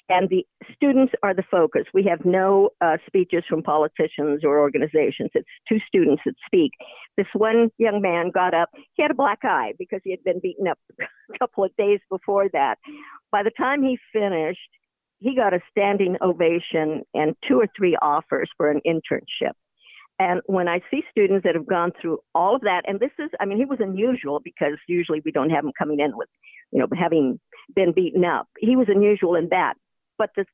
[0.10, 1.84] and the students are the focus.
[1.94, 5.32] We have no uh, speeches from politicians or organizations.
[5.34, 6.72] It's two students that speak.
[7.18, 8.70] This one young man got up.
[8.94, 12.00] He had a black eye because he had been beaten up a couple of days
[12.10, 12.78] before that.
[13.32, 14.60] By the time he finished,
[15.20, 19.54] he got a standing ovation and two or three offers for an internship.
[20.24, 23.30] And when I see students that have gone through all of that, and this is,
[23.42, 26.30] I mean, he was unusual because usually we don't have them coming in with,
[26.72, 27.42] you know, having
[27.76, 28.48] been beaten up.
[28.58, 29.74] He was unusual in that.
[30.18, 30.46] But the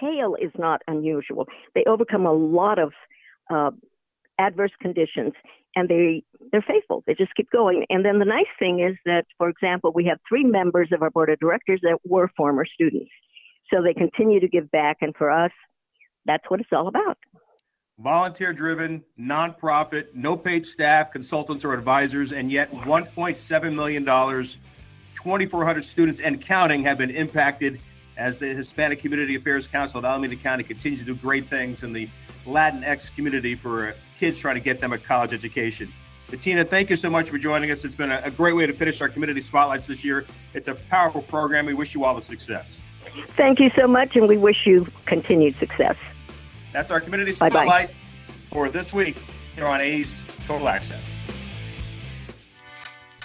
[0.00, 1.46] tale is not unusual.
[1.76, 2.92] They overcome a lot of
[3.48, 3.70] uh,
[4.40, 5.34] adverse conditions
[5.76, 9.24] and they they're faithful they just keep going and then the nice thing is that
[9.36, 13.10] for example we have three members of our board of directors that were former students
[13.72, 15.52] so they continue to give back and for us
[16.24, 17.18] that's what it's all about
[18.02, 26.20] volunteer driven, nonprofit, no paid staff, consultants, or advisors, and yet $1.7 million, 2,400 students
[26.20, 27.80] and counting have been impacted
[28.16, 31.92] as the Hispanic Community Affairs Council of Alameda County continues to do great things in
[31.92, 32.08] the
[32.44, 35.90] Latinx community for kids trying to get them a college education.
[36.28, 37.84] Bettina, thank you so much for joining us.
[37.84, 40.26] It's been a, a great way to finish our community spotlights this year.
[40.54, 41.66] It's a powerful program.
[41.66, 42.78] We wish you all the success.
[43.36, 45.96] Thank you so much, and we wish you continued success.
[46.72, 47.92] That's our community spotlight Bye-bye.
[48.50, 49.16] for this week
[49.54, 51.18] here on A's Total Access.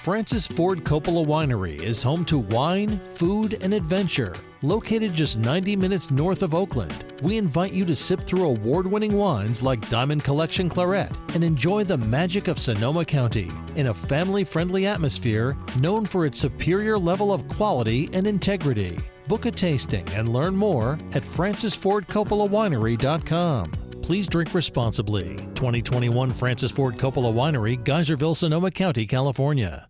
[0.07, 4.33] Francis Ford Coppola Winery is home to wine, food, and adventure.
[4.61, 9.17] Located just 90 minutes north of Oakland, we invite you to sip through award winning
[9.17, 14.45] wines like Diamond Collection Claret and enjoy the magic of Sonoma County in a family
[14.45, 18.97] friendly atmosphere known for its superior level of quality and integrity.
[19.27, 23.71] Book a tasting and learn more at francisfordcoppolawinery.com.
[24.01, 25.35] Please drink responsibly.
[25.55, 29.89] 2021 Francis Ford Coppola Winery, Geyserville, Sonoma County, California.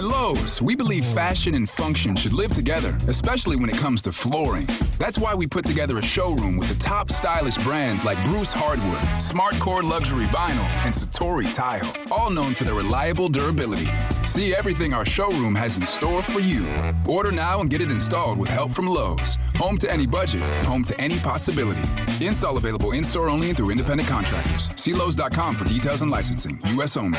[0.00, 4.12] At Lowe's, we believe fashion and function should live together, especially when it comes to
[4.12, 4.66] flooring.
[4.98, 9.00] That's why we put together a showroom with the top stylish brands like Bruce Hardwood,
[9.18, 13.88] Smartcore Luxury Vinyl, and Satori Tile, all known for their reliable durability.
[14.24, 16.66] See everything our showroom has in store for you.
[17.06, 19.36] Order now and get it installed with help from Lowe's.
[19.56, 21.86] Home to any budget, home to any possibility.
[22.24, 24.70] Install available in store only and through independent contractors.
[24.76, 26.58] See Lowe's.com for details and licensing.
[26.68, 26.96] U.S.
[26.96, 27.18] only.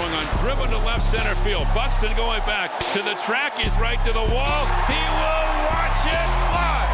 [0.00, 1.66] Swung on, driven to left center field.
[1.74, 3.58] Buxton going back to the track.
[3.58, 4.64] He's right to the wall.
[4.88, 6.88] He will watch it fly.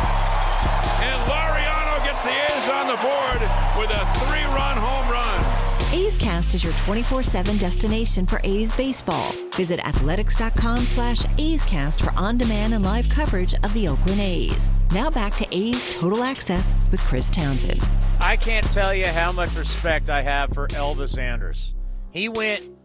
[1.06, 3.40] And Laureano gets the A's on the board
[3.78, 5.94] with a three-run home run.
[5.94, 9.30] A's Cast is your 24-7 destination for A's baseball.
[9.54, 14.68] Visit athletics.com slash A's Cast for on-demand and live coverage of the Oakland A's.
[14.90, 17.80] Now back to A's Total Access with Chris Townsend.
[18.18, 21.76] I can't tell you how much respect I have for Elvis Andrus.
[22.10, 22.75] He went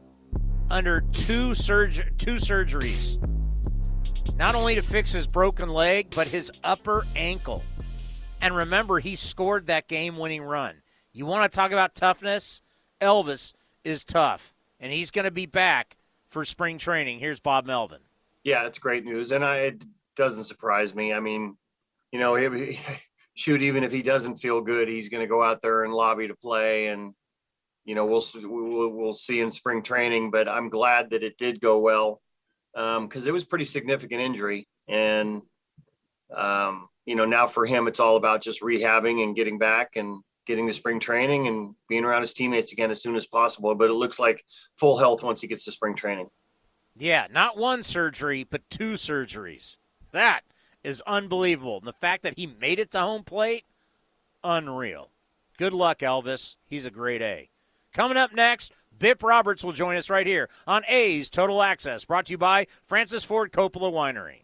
[0.72, 3.18] under two surg- two surgeries.
[4.38, 7.64] Not only to fix his broken leg, but his upper ankle.
[8.42, 10.76] And remember, he scored that game-winning run.
[11.14, 12.64] You want to talk about toughness?
[13.00, 13.54] Elvis
[13.84, 15.98] is tough, and he's going to be back
[16.28, 17.20] for spring training.
[17.20, 18.00] Here's Bob Melvin.
[18.44, 19.84] Yeah, that's great news, and I, it
[20.16, 21.14] doesn't surprise me.
[21.14, 21.58] I mean,
[22.12, 22.80] you know, he,
[23.36, 26.28] shoot, even if he doesn't feel good, he's going to go out there and lobby
[26.28, 27.14] to play, and
[27.86, 30.32] you know, we'll we'll, we'll see in spring training.
[30.32, 32.22] But I'm glad that it did go well
[32.74, 35.42] because um, it was pretty significant injury, and
[36.36, 40.22] um, you know, now for him, it's all about just rehabbing and getting back and
[40.46, 43.74] getting to spring training and being around his teammates again as soon as possible.
[43.76, 44.44] But it looks like
[44.80, 46.30] full health once he gets to spring training.
[46.98, 49.78] Yeah, not one surgery, but two surgeries.
[50.12, 50.42] That
[50.84, 51.78] is unbelievable.
[51.78, 53.66] And the fact that he made it to home plate,
[54.44, 55.10] unreal.
[55.58, 56.58] Good luck, Elvis.
[56.66, 57.50] He's a great A.
[57.94, 62.28] Coming up next, Bip Roberts will join us right here on A's Total Access, brought
[62.28, 64.44] to you by Francis Ford Coppola Winery.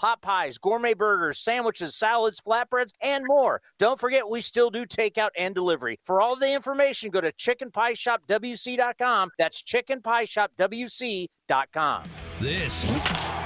[0.00, 3.60] pot pies, gourmet burgers, sandwiches, salads, flatbreads, and more.
[3.78, 6.00] Don't forget, we still do takeout and delivery.
[6.04, 9.28] For all the information, go to chickenpieshopwc.com.
[9.38, 12.04] That's chickenpieshopwc.com.
[12.40, 12.84] This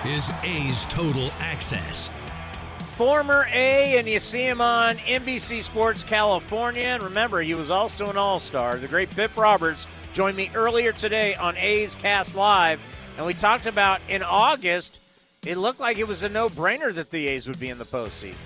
[0.07, 2.09] is A's Total Access.
[2.95, 6.85] Former A, and you see him on NBC Sports California.
[6.85, 8.77] And remember, he was also an All Star.
[8.77, 12.79] The great Bip Roberts joined me earlier today on A's Cast Live.
[13.17, 15.01] And we talked about in August
[15.47, 18.45] it looked like it was a no-brainer that the A's would be in the postseason.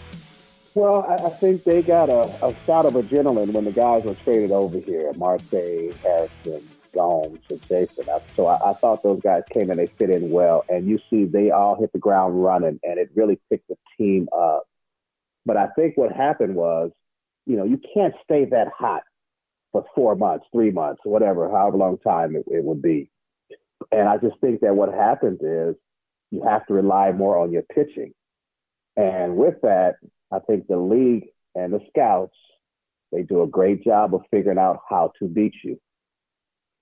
[0.74, 4.14] Well, I, I think they got a, a shot of adrenaline when the guys were
[4.14, 5.12] traded over here.
[5.14, 8.04] Marte, Harrison, Gomes, and Chafin.
[8.36, 10.64] So I, I thought those guys came in, they fit in well.
[10.68, 14.28] And you see they all hit the ground running, and it really picked the team
[14.36, 14.64] up.
[15.44, 16.90] But I think what happened was,
[17.46, 19.02] you know, you can't stay that hot
[19.72, 23.10] for four months, three months, whatever, however long time it, it would be.
[23.90, 25.74] And I just think that what happens is
[26.30, 28.12] you have to rely more on your pitching.
[28.96, 29.96] And with that,
[30.32, 32.36] I think the league and the scouts,
[33.12, 35.80] they do a great job of figuring out how to beat you.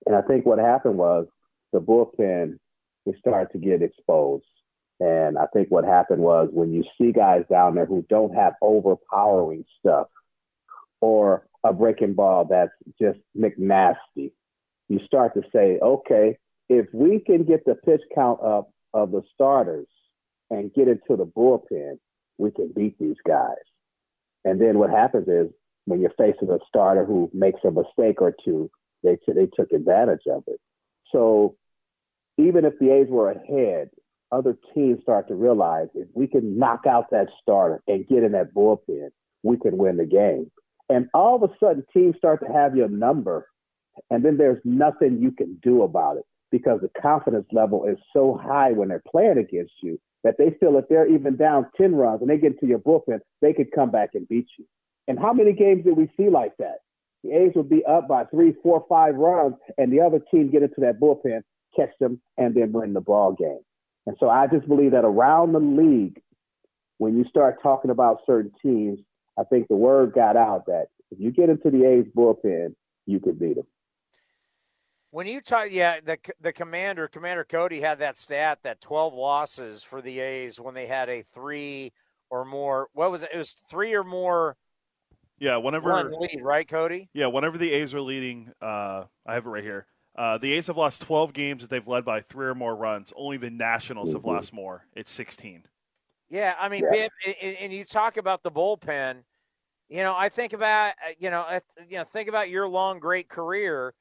[0.05, 1.27] And I think what happened was
[1.71, 2.57] the bullpen
[3.05, 4.45] we started to get exposed.
[4.99, 8.53] And I think what happened was when you see guys down there who don't have
[8.61, 10.07] overpowering stuff
[11.01, 14.31] or a breaking ball that's just McNasty,
[14.89, 16.37] you start to say, okay,
[16.69, 19.87] if we can get the pitch count up of the starters
[20.49, 21.97] and get into the bullpen,
[22.37, 23.55] we can beat these guys.
[24.45, 25.51] And then what happens is
[25.85, 28.69] when you're facing a starter who makes a mistake or two,
[29.03, 30.59] they t- they took advantage of it.
[31.11, 31.55] So
[32.37, 33.89] even if the A's were ahead,
[34.31, 38.33] other teams start to realize if we can knock out that starter and get in
[38.33, 39.09] that bullpen,
[39.43, 40.51] we can win the game.
[40.89, 43.47] And all of a sudden, teams start to have your number,
[44.09, 48.39] and then there's nothing you can do about it because the confidence level is so
[48.41, 52.21] high when they're playing against you that they feel if they're even down 10 runs
[52.21, 54.65] and they get into your bullpen, they could come back and beat you.
[55.07, 56.79] And how many games did we see like that?
[57.23, 60.63] The A's would be up by three, four, five runs, and the other team get
[60.63, 61.41] into that bullpen,
[61.75, 63.59] catch them, and then win the ball game.
[64.05, 66.21] And so I just believe that around the league,
[66.97, 68.99] when you start talking about certain teams,
[69.37, 72.73] I think the word got out that if you get into the A's bullpen,
[73.05, 73.67] you could beat them.
[75.11, 79.83] When you talk, yeah, the the commander, Commander Cody, had that stat that twelve losses
[79.83, 81.93] for the A's when they had a three
[82.29, 82.89] or more.
[82.93, 83.29] What was it?
[83.33, 84.57] It was three or more.
[85.39, 87.09] Yeah, whenever one lead, right, Cody?
[87.13, 89.85] Yeah, whenever the A's are leading, uh, I have it right here.
[90.17, 93.13] Uh, the A's have lost 12 games that they've led by three or more runs.
[93.15, 94.83] Only the Nationals have lost more.
[94.95, 95.65] It's 16.
[96.29, 97.07] Yeah, I mean, yeah.
[97.61, 99.17] and you talk about the bullpen.
[99.89, 101.45] You know, I think about uh, you know,
[101.87, 103.93] you know, think about your long great career.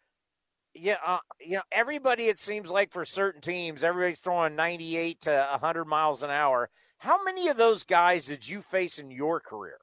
[0.79, 2.24] Yeah, uh, you know, everybody.
[2.24, 6.70] It seems like for certain teams, everybody's throwing 98 to 100 miles an hour.
[6.99, 9.79] How many of those guys did you face in your career?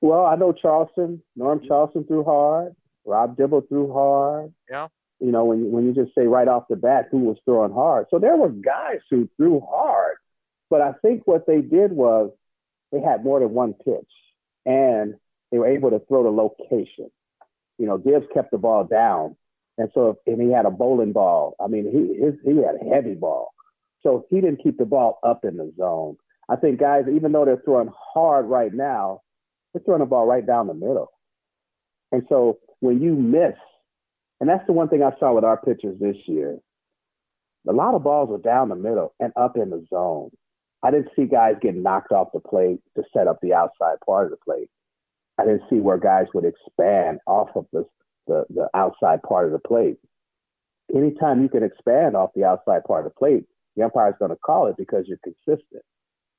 [0.00, 1.22] Well, I know Charlton.
[1.36, 2.74] Norm Charlton threw hard.
[3.04, 4.52] Rob Dibble threw hard.
[4.70, 4.88] Yeah.
[5.18, 8.06] You know, when when you just say right off the bat who was throwing hard.
[8.10, 10.16] So there were guys who threw hard,
[10.70, 12.30] but I think what they did was
[12.90, 14.10] they had more than one pitch,
[14.64, 15.14] and
[15.50, 17.10] they were able to throw the location.
[17.80, 19.36] You know, Gibbs kept the ball down,
[19.78, 21.56] and so and he had a bowling ball.
[21.58, 23.54] I mean, he his, he had a heavy ball,
[24.02, 26.18] so he didn't keep the ball up in the zone.
[26.50, 29.22] I think guys, even though they're throwing hard right now,
[29.72, 31.10] they're throwing the ball right down the middle.
[32.12, 33.54] And so when you miss,
[34.40, 36.58] and that's the one thing I saw with our pitchers this year,
[37.66, 40.32] a lot of balls were down the middle and up in the zone.
[40.82, 44.26] I didn't see guys get knocked off the plate to set up the outside part
[44.26, 44.68] of the plate.
[45.40, 47.86] I didn't see where guys would expand off of the,
[48.26, 49.96] the, the outside part of the plate.
[50.94, 53.44] Anytime you can expand off the outside part of the plate,
[53.76, 55.82] the umpire's going to call it because you're consistent.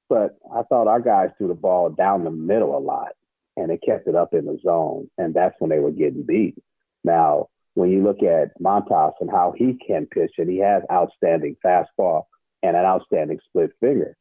[0.10, 3.14] But I thought our guys threw the ball down the middle a lot
[3.58, 6.56] and they kept it up in the zone, and that's when they were getting beat.
[7.04, 11.58] Now, when you look at Montas and how he can pitch, and he has outstanding
[11.64, 12.24] fastball
[12.64, 14.16] and an outstanding split finger,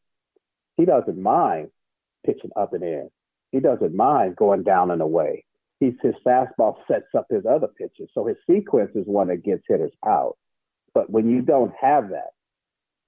[0.77, 1.71] he doesn't mind
[2.25, 3.11] pitching up and in.
[3.53, 5.45] He doesn't mind going down and away.
[5.81, 9.63] He's, his fastball sets up his other pitches, so his sequence is one that gets
[9.67, 10.37] hitters out.
[10.93, 12.31] But when you don't have that,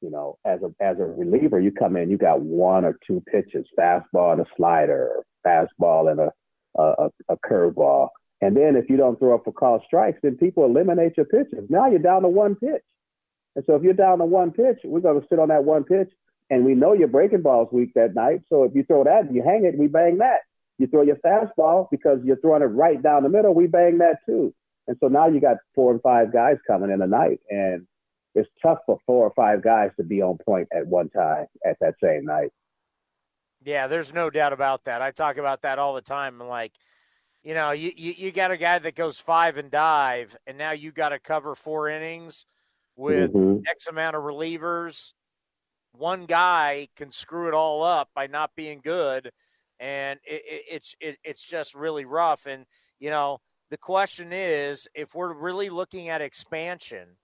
[0.01, 3.22] you know, as a as a reliever, you come in, you got one or two
[3.30, 6.32] pitches, fastball and a slider, fastball and a
[6.76, 8.09] a, a curveball.
[8.40, 11.68] And then if you don't throw up for call strikes, then people eliminate your pitches.
[11.68, 12.82] Now you're down to one pitch.
[13.55, 15.84] And so if you're down to one pitch, we're going to sit on that one
[15.84, 16.11] pitch.
[16.53, 18.42] And we know your breaking ball's weak that night.
[18.50, 20.40] So if you throw that and you hang it, we bang that.
[20.76, 24.18] You throw your fastball because you're throwing it right down the middle, we bang that
[24.26, 24.53] too.
[24.86, 27.40] And so now you got four and five guys coming in a night.
[27.48, 27.86] And
[28.34, 31.78] it's tough for four or five guys to be on point at one time at
[31.80, 32.50] that same night.
[33.64, 35.00] Yeah, there's no doubt about that.
[35.00, 36.38] I talk about that all the time.
[36.42, 36.74] I'm like,
[37.42, 40.72] you know, you, you, you got a guy that goes five and dive, and now
[40.72, 42.44] you got to cover four innings
[42.94, 43.62] with mm-hmm.
[43.66, 45.14] X amount of relievers.
[45.93, 49.30] One guy can screw it all up by not being good,
[49.78, 52.47] and it, it, it's it, it's just really rough.
[52.47, 52.64] And
[52.99, 53.38] you know,
[53.70, 57.16] the question is, if we're really looking at expansion,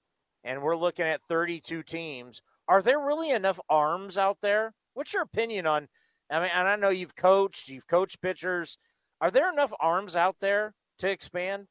[0.45, 4.73] and we're looking at 32 teams, are there really enough arms out there?
[4.95, 5.89] What's your opinion on?
[6.31, 8.79] I mean, and I know you've coached, you've coached pitchers.
[9.21, 11.67] Are there enough arms out there to expand?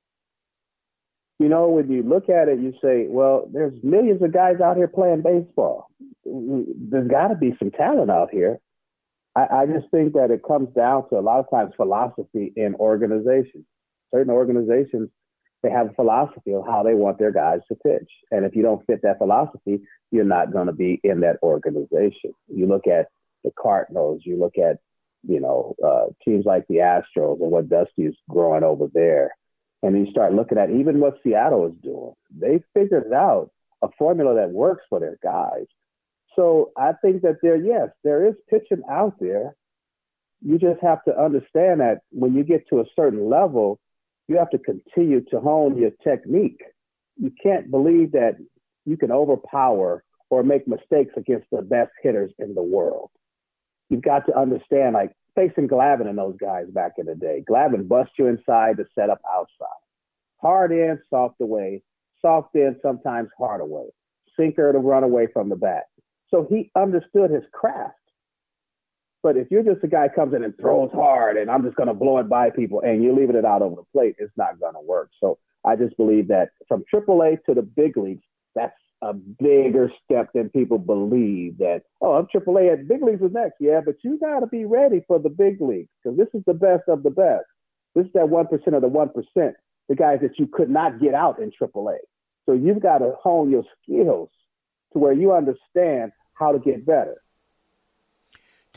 [1.39, 4.75] You know, when you look at it, you say, well, there's millions of guys out
[4.75, 5.87] here playing baseball.
[6.25, 8.59] There's got to be some talent out here.
[9.35, 12.73] I, I just think that it comes down to a lot of times philosophy in
[12.75, 13.65] organizations.
[14.11, 15.09] Certain organizations,
[15.61, 18.09] they have a philosophy of how they want their guys to pitch.
[18.31, 19.81] And if you don't fit that philosophy,
[20.11, 22.33] you're not going to be in that organization.
[22.47, 23.09] You look at
[23.43, 24.77] the Cardinals, you look at,
[25.27, 29.35] you know, uh, teams like the Astros and what Dusty's growing over there.
[29.83, 32.13] And you start looking at even what Seattle is doing.
[32.31, 33.51] They figured out
[33.83, 35.65] a formula that works for their guys.
[36.35, 39.55] So I think that there, yes, there is pitching out there.
[40.41, 43.79] You just have to understand that when you get to a certain level,
[44.27, 46.61] you have to continue to hone your technique.
[47.15, 48.37] You can't believe that
[48.85, 53.09] you can overpower or make mistakes against the best hitters in the world
[53.89, 57.43] you've got to understand, like facing Glavine and those guys back in the day.
[57.47, 59.67] Glavine bust you inside to set up outside.
[60.41, 61.83] hard in, soft away,
[62.21, 63.85] soft in, sometimes hard away,
[64.37, 65.83] sinker to run away from the bat.
[66.29, 67.93] So he understood his craft.
[69.23, 71.87] But if you're just a guy comes in and throws hard and I'm just going
[71.87, 74.59] to blow it by people and you're leaving it out over the plate, it's not
[74.59, 75.09] going to work.
[75.19, 78.23] So I just believe that from AAA to the big leagues,
[78.55, 83.31] that's a bigger step than people believe that, oh, I'm AAA at big leagues is
[83.31, 83.55] next.
[83.59, 86.53] Yeah, but you got to be ready for the big leagues because this is the
[86.53, 87.45] best of the best.
[87.95, 89.53] This is that 1% of the 1%,
[89.89, 91.97] the guys that you could not get out in AAA.
[92.45, 94.29] So you've got to hone your skills
[94.93, 97.21] to where you understand how to get better.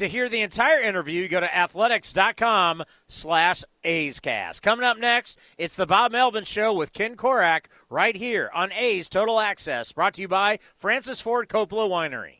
[0.01, 4.63] To hear the entire interview, go to athletics.com slash A'scast.
[4.63, 9.11] Coming up next, it's the Bob Melvin Show with Ken Korach right here on A's
[9.11, 12.40] Total Access, brought to you by Francis Ford Coppola Winery.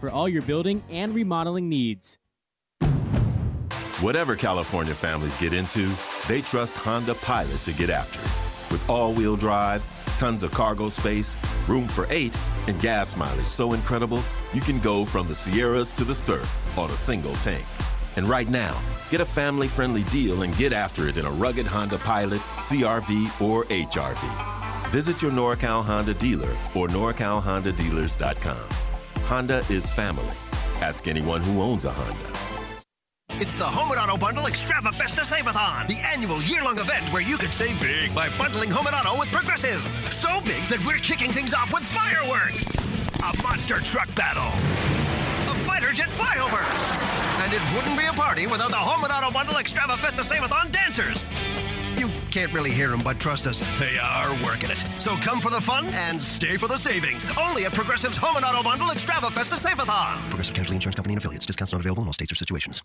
[0.00, 2.18] for all your building and remodeling needs.
[4.00, 5.90] Whatever California families get into,
[6.28, 8.72] they trust Honda Pilot to get after it.
[8.72, 9.82] With all wheel drive,
[10.16, 12.36] tons of cargo space, room for eight,
[12.68, 14.22] and gas mileage so incredible
[14.54, 17.64] you can go from the Sierras to the surf on a single tank.
[18.14, 21.66] And right now, get a family friendly deal and get after it in a rugged
[21.66, 24.90] Honda Pilot, CRV, or HRV.
[24.90, 28.77] Visit your NorCal Honda dealer or NorCalHondaDealers.com.
[29.28, 30.24] Honda is family.
[30.80, 32.38] Ask anyone who owns a Honda.
[33.32, 37.36] It's the Home and Auto Bundle Extrava Festa Save-a-thon, the annual year-long event where you
[37.36, 39.82] can save big by bundling Home and Auto with Progressive.
[40.10, 42.74] So big that we're kicking things off with fireworks,
[43.20, 44.48] a monster truck battle,
[45.52, 46.64] a fighter jet flyover,
[47.44, 50.70] and it wouldn't be a party without the Home and Auto Bundle Extrava Festa Save-a-thon
[50.70, 51.26] dancers.
[51.98, 54.84] You can't really hear them, but trust us, they are working it.
[54.98, 57.26] So come for the fun and stay for the savings.
[57.36, 60.30] Only at Progressive's Home and Auto Bundle Extrava Festa Save-a-thon.
[60.30, 61.44] Progressive Casualty Insurance Company and affiliates.
[61.44, 62.82] Discounts not available in all states or situations.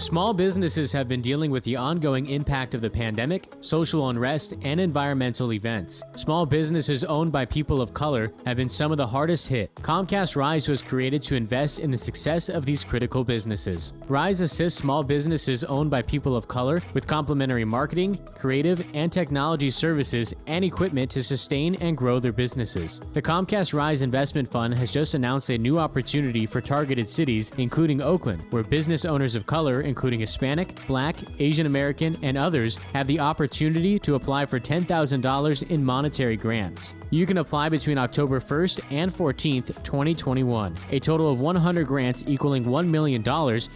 [0.00, 4.80] Small businesses have been dealing with the ongoing impact of the pandemic, social unrest, and
[4.80, 6.02] environmental events.
[6.14, 9.74] Small businesses owned by people of color have been some of the hardest hit.
[9.74, 13.92] Comcast Rise was created to invest in the success of these critical businesses.
[14.08, 19.68] Rise assists small businesses owned by people of color with complementary marketing, creative, and technology
[19.68, 23.02] services and equipment to sustain and grow their businesses.
[23.12, 28.00] The Comcast Rise Investment Fund has just announced a new opportunity for targeted cities, including
[28.00, 33.20] Oakland, where business owners of color including Hispanic, Black, Asian American, and others, have the
[33.20, 36.94] opportunity to apply for $10,000 in monetary grants.
[37.10, 40.76] You can apply between October 1st and 14th, 2021.
[40.92, 43.22] A total of 100 grants equaling $1 million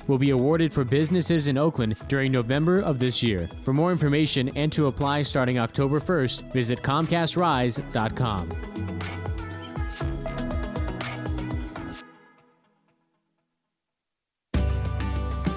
[0.07, 3.47] will be awarded for businesses in Oakland during November of this year.
[3.65, 9.24] For more information and to apply starting October 1st, visit ComcastRise.com.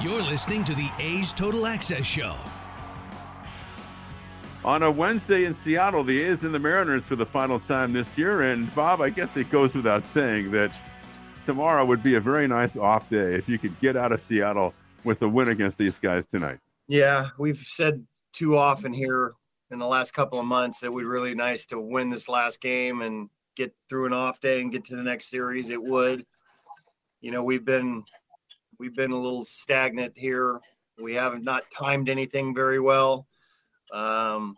[0.00, 2.36] You're listening to the A's Total Access Show.
[4.64, 8.16] On a Wednesday in Seattle, the A's and the Mariners for the final time this
[8.16, 8.42] year.
[8.42, 10.70] And Bob, I guess it goes without saying that
[11.44, 14.72] tomorrow would be a very nice off day if you could get out of Seattle
[15.02, 16.60] with a win against these guys tonight.
[16.86, 19.32] Yeah, we've said too often here
[19.72, 22.28] in the last couple of months that it would be really nice to win this
[22.28, 25.70] last game and get through an off day and get to the next series.
[25.70, 26.24] It would.
[27.20, 28.04] You know, we've been
[28.78, 30.60] we've been a little stagnant here.
[31.00, 33.26] We haven't not timed anything very well.
[33.92, 34.56] Um,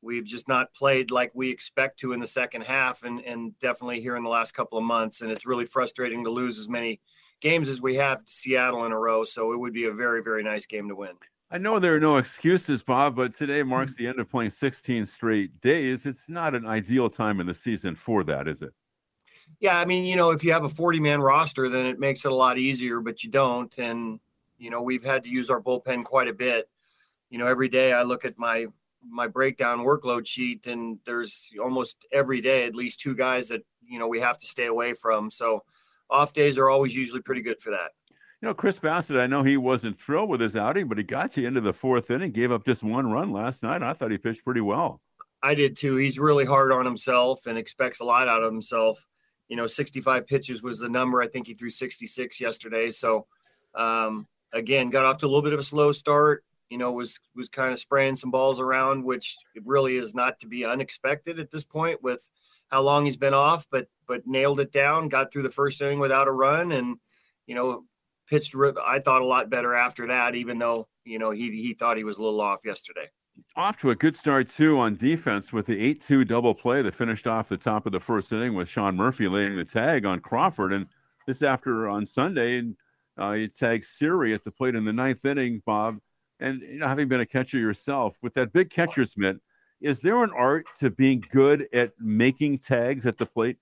[0.00, 4.00] we've just not played like we expect to in the second half, and and definitely
[4.00, 5.20] here in the last couple of months.
[5.20, 7.00] And it's really frustrating to lose as many
[7.40, 9.24] games as we have to Seattle in a row.
[9.24, 11.14] So it would be a very very nice game to win.
[11.50, 15.06] I know there are no excuses, Bob, but today marks the end of playing 16
[15.06, 16.06] straight days.
[16.06, 18.72] It's not an ideal time in the season for that, is it?
[19.60, 22.24] Yeah, I mean, you know, if you have a 40 man roster, then it makes
[22.24, 23.72] it a lot easier, but you don't.
[23.78, 24.18] And,
[24.58, 26.68] you know, we've had to use our bullpen quite a bit.
[27.30, 28.66] you know, every day I look at my
[29.08, 33.98] my breakdown workload sheet, and there's almost every day at least two guys that you
[33.98, 35.30] know we have to stay away from.
[35.30, 35.64] So
[36.10, 37.92] off days are always usually pretty good for that.
[38.40, 41.36] You know, Chris Bassitt I know he wasn't thrilled with his outing, but he got
[41.36, 43.82] you into the fourth inning, gave up just one run last night.
[43.82, 45.00] I thought he pitched pretty well.
[45.42, 45.96] I did too.
[45.96, 49.06] He's really hard on himself and expects a lot out of himself.
[49.52, 51.20] You know, 65 pitches was the number.
[51.20, 52.90] I think he threw 66 yesterday.
[52.90, 53.26] So,
[53.74, 56.42] um, again, got off to a little bit of a slow start.
[56.70, 60.46] You know, was was kind of spraying some balls around, which really is not to
[60.46, 62.26] be unexpected at this point with
[62.68, 63.66] how long he's been off.
[63.70, 65.10] But but nailed it down.
[65.10, 66.96] Got through the first inning without a run, and
[67.46, 67.84] you know,
[68.26, 68.54] pitched.
[68.82, 72.04] I thought a lot better after that, even though you know he he thought he
[72.04, 73.10] was a little off yesterday.
[73.56, 77.26] Off to a good start too on defense with the eight-two double play that finished
[77.26, 80.72] off the top of the first inning with Sean Murphy laying the tag on Crawford,
[80.72, 80.86] and
[81.26, 82.76] this after on Sunday, and
[83.18, 85.98] uh, he tagged Siri at the plate in the ninth inning, Bob.
[86.40, 89.38] And you know, having been a catcher yourself, with that big catcher's mitt,
[89.80, 93.58] is there an art to being good at making tags at the plate?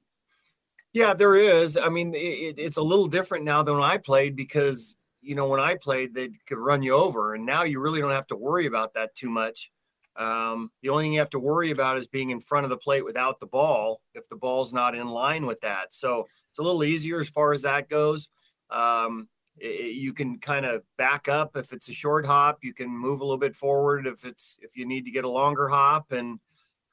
[0.93, 1.77] Yeah, there is.
[1.77, 5.49] I mean, it, it's a little different now than when I played because you know
[5.49, 8.37] when I played they could run you over, and now you really don't have to
[8.37, 9.71] worry about that too much.
[10.17, 12.77] Um, the only thing you have to worry about is being in front of the
[12.77, 15.95] plate without the ball if the ball's not in line with that.
[15.95, 18.29] So it's a little easier as far as that goes.
[18.71, 22.59] Um, it, you can kind of back up if it's a short hop.
[22.63, 25.29] You can move a little bit forward if it's if you need to get a
[25.29, 26.41] longer hop and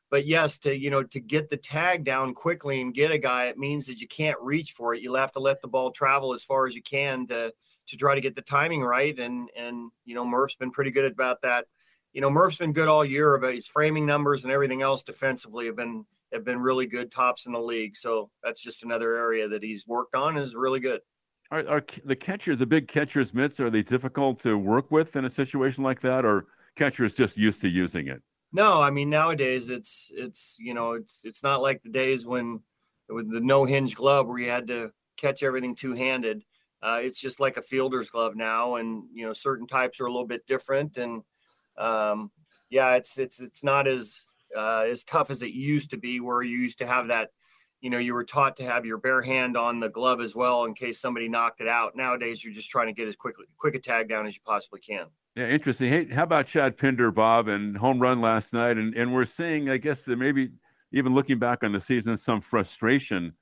[0.10, 3.48] but yes, to you know, to get the tag down quickly and get a guy,
[3.48, 5.02] it means that you can't reach for it.
[5.02, 7.52] You'll have to let the ball travel as far as you can to
[7.88, 9.18] to try to get the timing right.
[9.18, 11.66] And and you know, Murph's been pretty good about that.
[12.14, 15.66] You know, Murph's been good all year about his framing numbers and everything else defensively
[15.68, 17.96] have been have been really good tops in the league.
[17.96, 21.02] So that's just another area that he's worked on is really good.
[21.52, 25.24] Are, are the catcher, the big catcher's mitts, are they difficult to work with in
[25.24, 28.22] a situation like that, or catchers just used to using it?
[28.52, 32.62] No, I mean nowadays it's it's you know it's it's not like the days when
[33.10, 36.44] with the no hinge glove where you had to catch everything two handed.
[36.82, 40.12] Uh, it's just like a fielder's glove now, and you know certain types are a
[40.12, 41.24] little bit different, and
[41.78, 42.32] um,
[42.70, 44.26] yeah, it's it's it's not as
[44.56, 47.30] uh, as tough as it used to be, where you used to have that.
[47.82, 50.66] You know, you were taught to have your bare hand on the glove as well
[50.66, 51.96] in case somebody knocked it out.
[51.96, 54.80] Nowadays, you're just trying to get as quickly quick a tag down as you possibly
[54.80, 55.06] can.
[55.36, 55.92] Yeah, interesting.
[55.92, 58.78] Hey, how about Chad Pinder, Bob, and home run last night?
[58.78, 60.50] And and we're seeing, I guess, that maybe
[60.92, 63.34] even looking back on the season, some frustration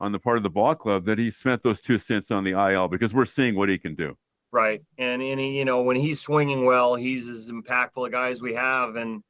[0.00, 2.52] on the part of the ball club that he spent those two cents on the
[2.52, 4.16] IL because we're seeing what he can do.
[4.52, 8.30] Right, and and he, you know when he's swinging well, he's as impactful a guy
[8.30, 8.96] as we have.
[8.96, 9.22] And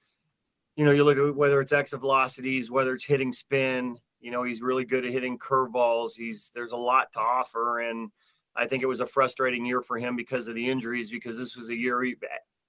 [0.77, 3.99] you know, you look at whether it's exit velocities, whether it's hitting spin.
[4.21, 6.13] You know, he's really good at hitting curveballs.
[6.17, 8.11] He's there's a lot to offer, and
[8.57, 11.57] I think it was a frustrating year for him because of the injuries, because this
[11.57, 12.17] was a year, he,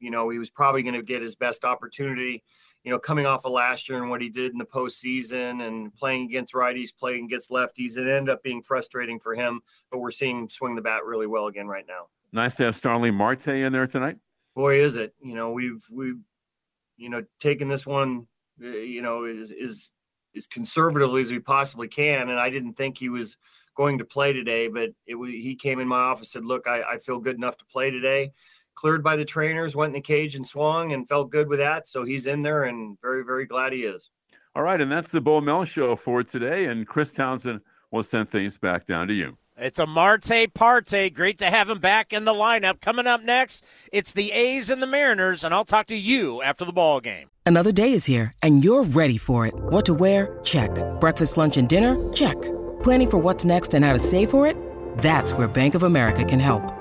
[0.01, 2.43] you know, he was probably going to get his best opportunity,
[2.83, 5.93] you know, coming off of last year and what he did in the postseason and
[5.95, 7.97] playing against righties, playing against lefties.
[7.97, 11.27] It ended up being frustrating for him, but we're seeing him swing the bat really
[11.27, 12.07] well again right now.
[12.33, 14.17] Nice to have Starling Marte in there tonight.
[14.55, 15.13] Boy, is it.
[15.21, 16.19] You know, we've, we've,
[16.97, 18.27] you know, taken this one,
[18.61, 19.89] uh, you know, is, is,
[20.35, 22.29] as conservatively as we possibly can.
[22.29, 23.35] And I didn't think he was
[23.75, 26.97] going to play today, but it he came in my office said, "Look, I, I
[26.97, 28.31] feel good enough to play today."
[28.81, 31.87] Cleared by the trainers, went in the cage and swung, and felt good with that.
[31.87, 34.09] So he's in there, and very very glad he is.
[34.55, 36.65] All right, and that's the Bo Mel show for today.
[36.65, 37.61] And Chris Townsend
[37.91, 39.37] will send things back down to you.
[39.55, 41.11] It's a Marte Parte.
[41.11, 42.81] Great to have him back in the lineup.
[42.81, 46.65] Coming up next, it's the A's and the Mariners, and I'll talk to you after
[46.65, 47.29] the ball game.
[47.45, 49.53] Another day is here, and you're ready for it.
[49.55, 50.39] What to wear?
[50.43, 50.71] Check.
[50.99, 51.95] Breakfast, lunch, and dinner?
[52.13, 52.41] Check.
[52.81, 54.57] Planning for what's next and how to save for it?
[54.97, 56.80] That's where Bank of America can help.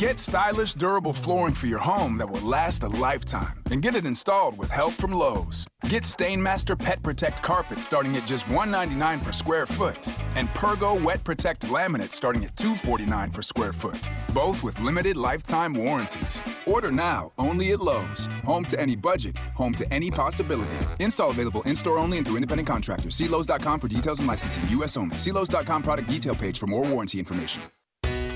[0.00, 4.06] Get stylish, durable flooring for your home that will last a lifetime and get it
[4.06, 5.66] installed with help from Lowe's.
[5.90, 11.22] Get Stainmaster Pet Protect carpet starting at just 199 per square foot and Pergo Wet
[11.22, 16.40] Protect laminate starting at $2.49 per square foot, both with limited lifetime warranties.
[16.64, 18.24] Order now only at Lowe's.
[18.46, 20.78] Home to any budget, home to any possibility.
[20.98, 23.16] Install available in store only and through independent contractors.
[23.16, 24.66] See Lowe's.com for details and licensing.
[24.70, 24.96] U.S.
[24.96, 25.18] only.
[25.18, 27.60] See Lowe's.com product detail page for more warranty information.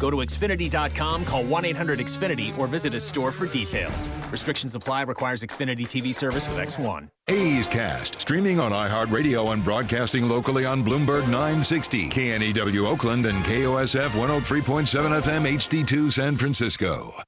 [0.00, 4.08] Go to Xfinity.com, call 1 800 Xfinity, or visit a store for details.
[4.32, 7.08] Restrictions apply, requires Xfinity TV service with X1.
[7.28, 14.08] A's Cast, streaming on iHeartRadio and broadcasting locally on Bloomberg 960, KNEW Oakland, and KOSF
[14.08, 17.22] 103.7 FM HD2 San Francisco.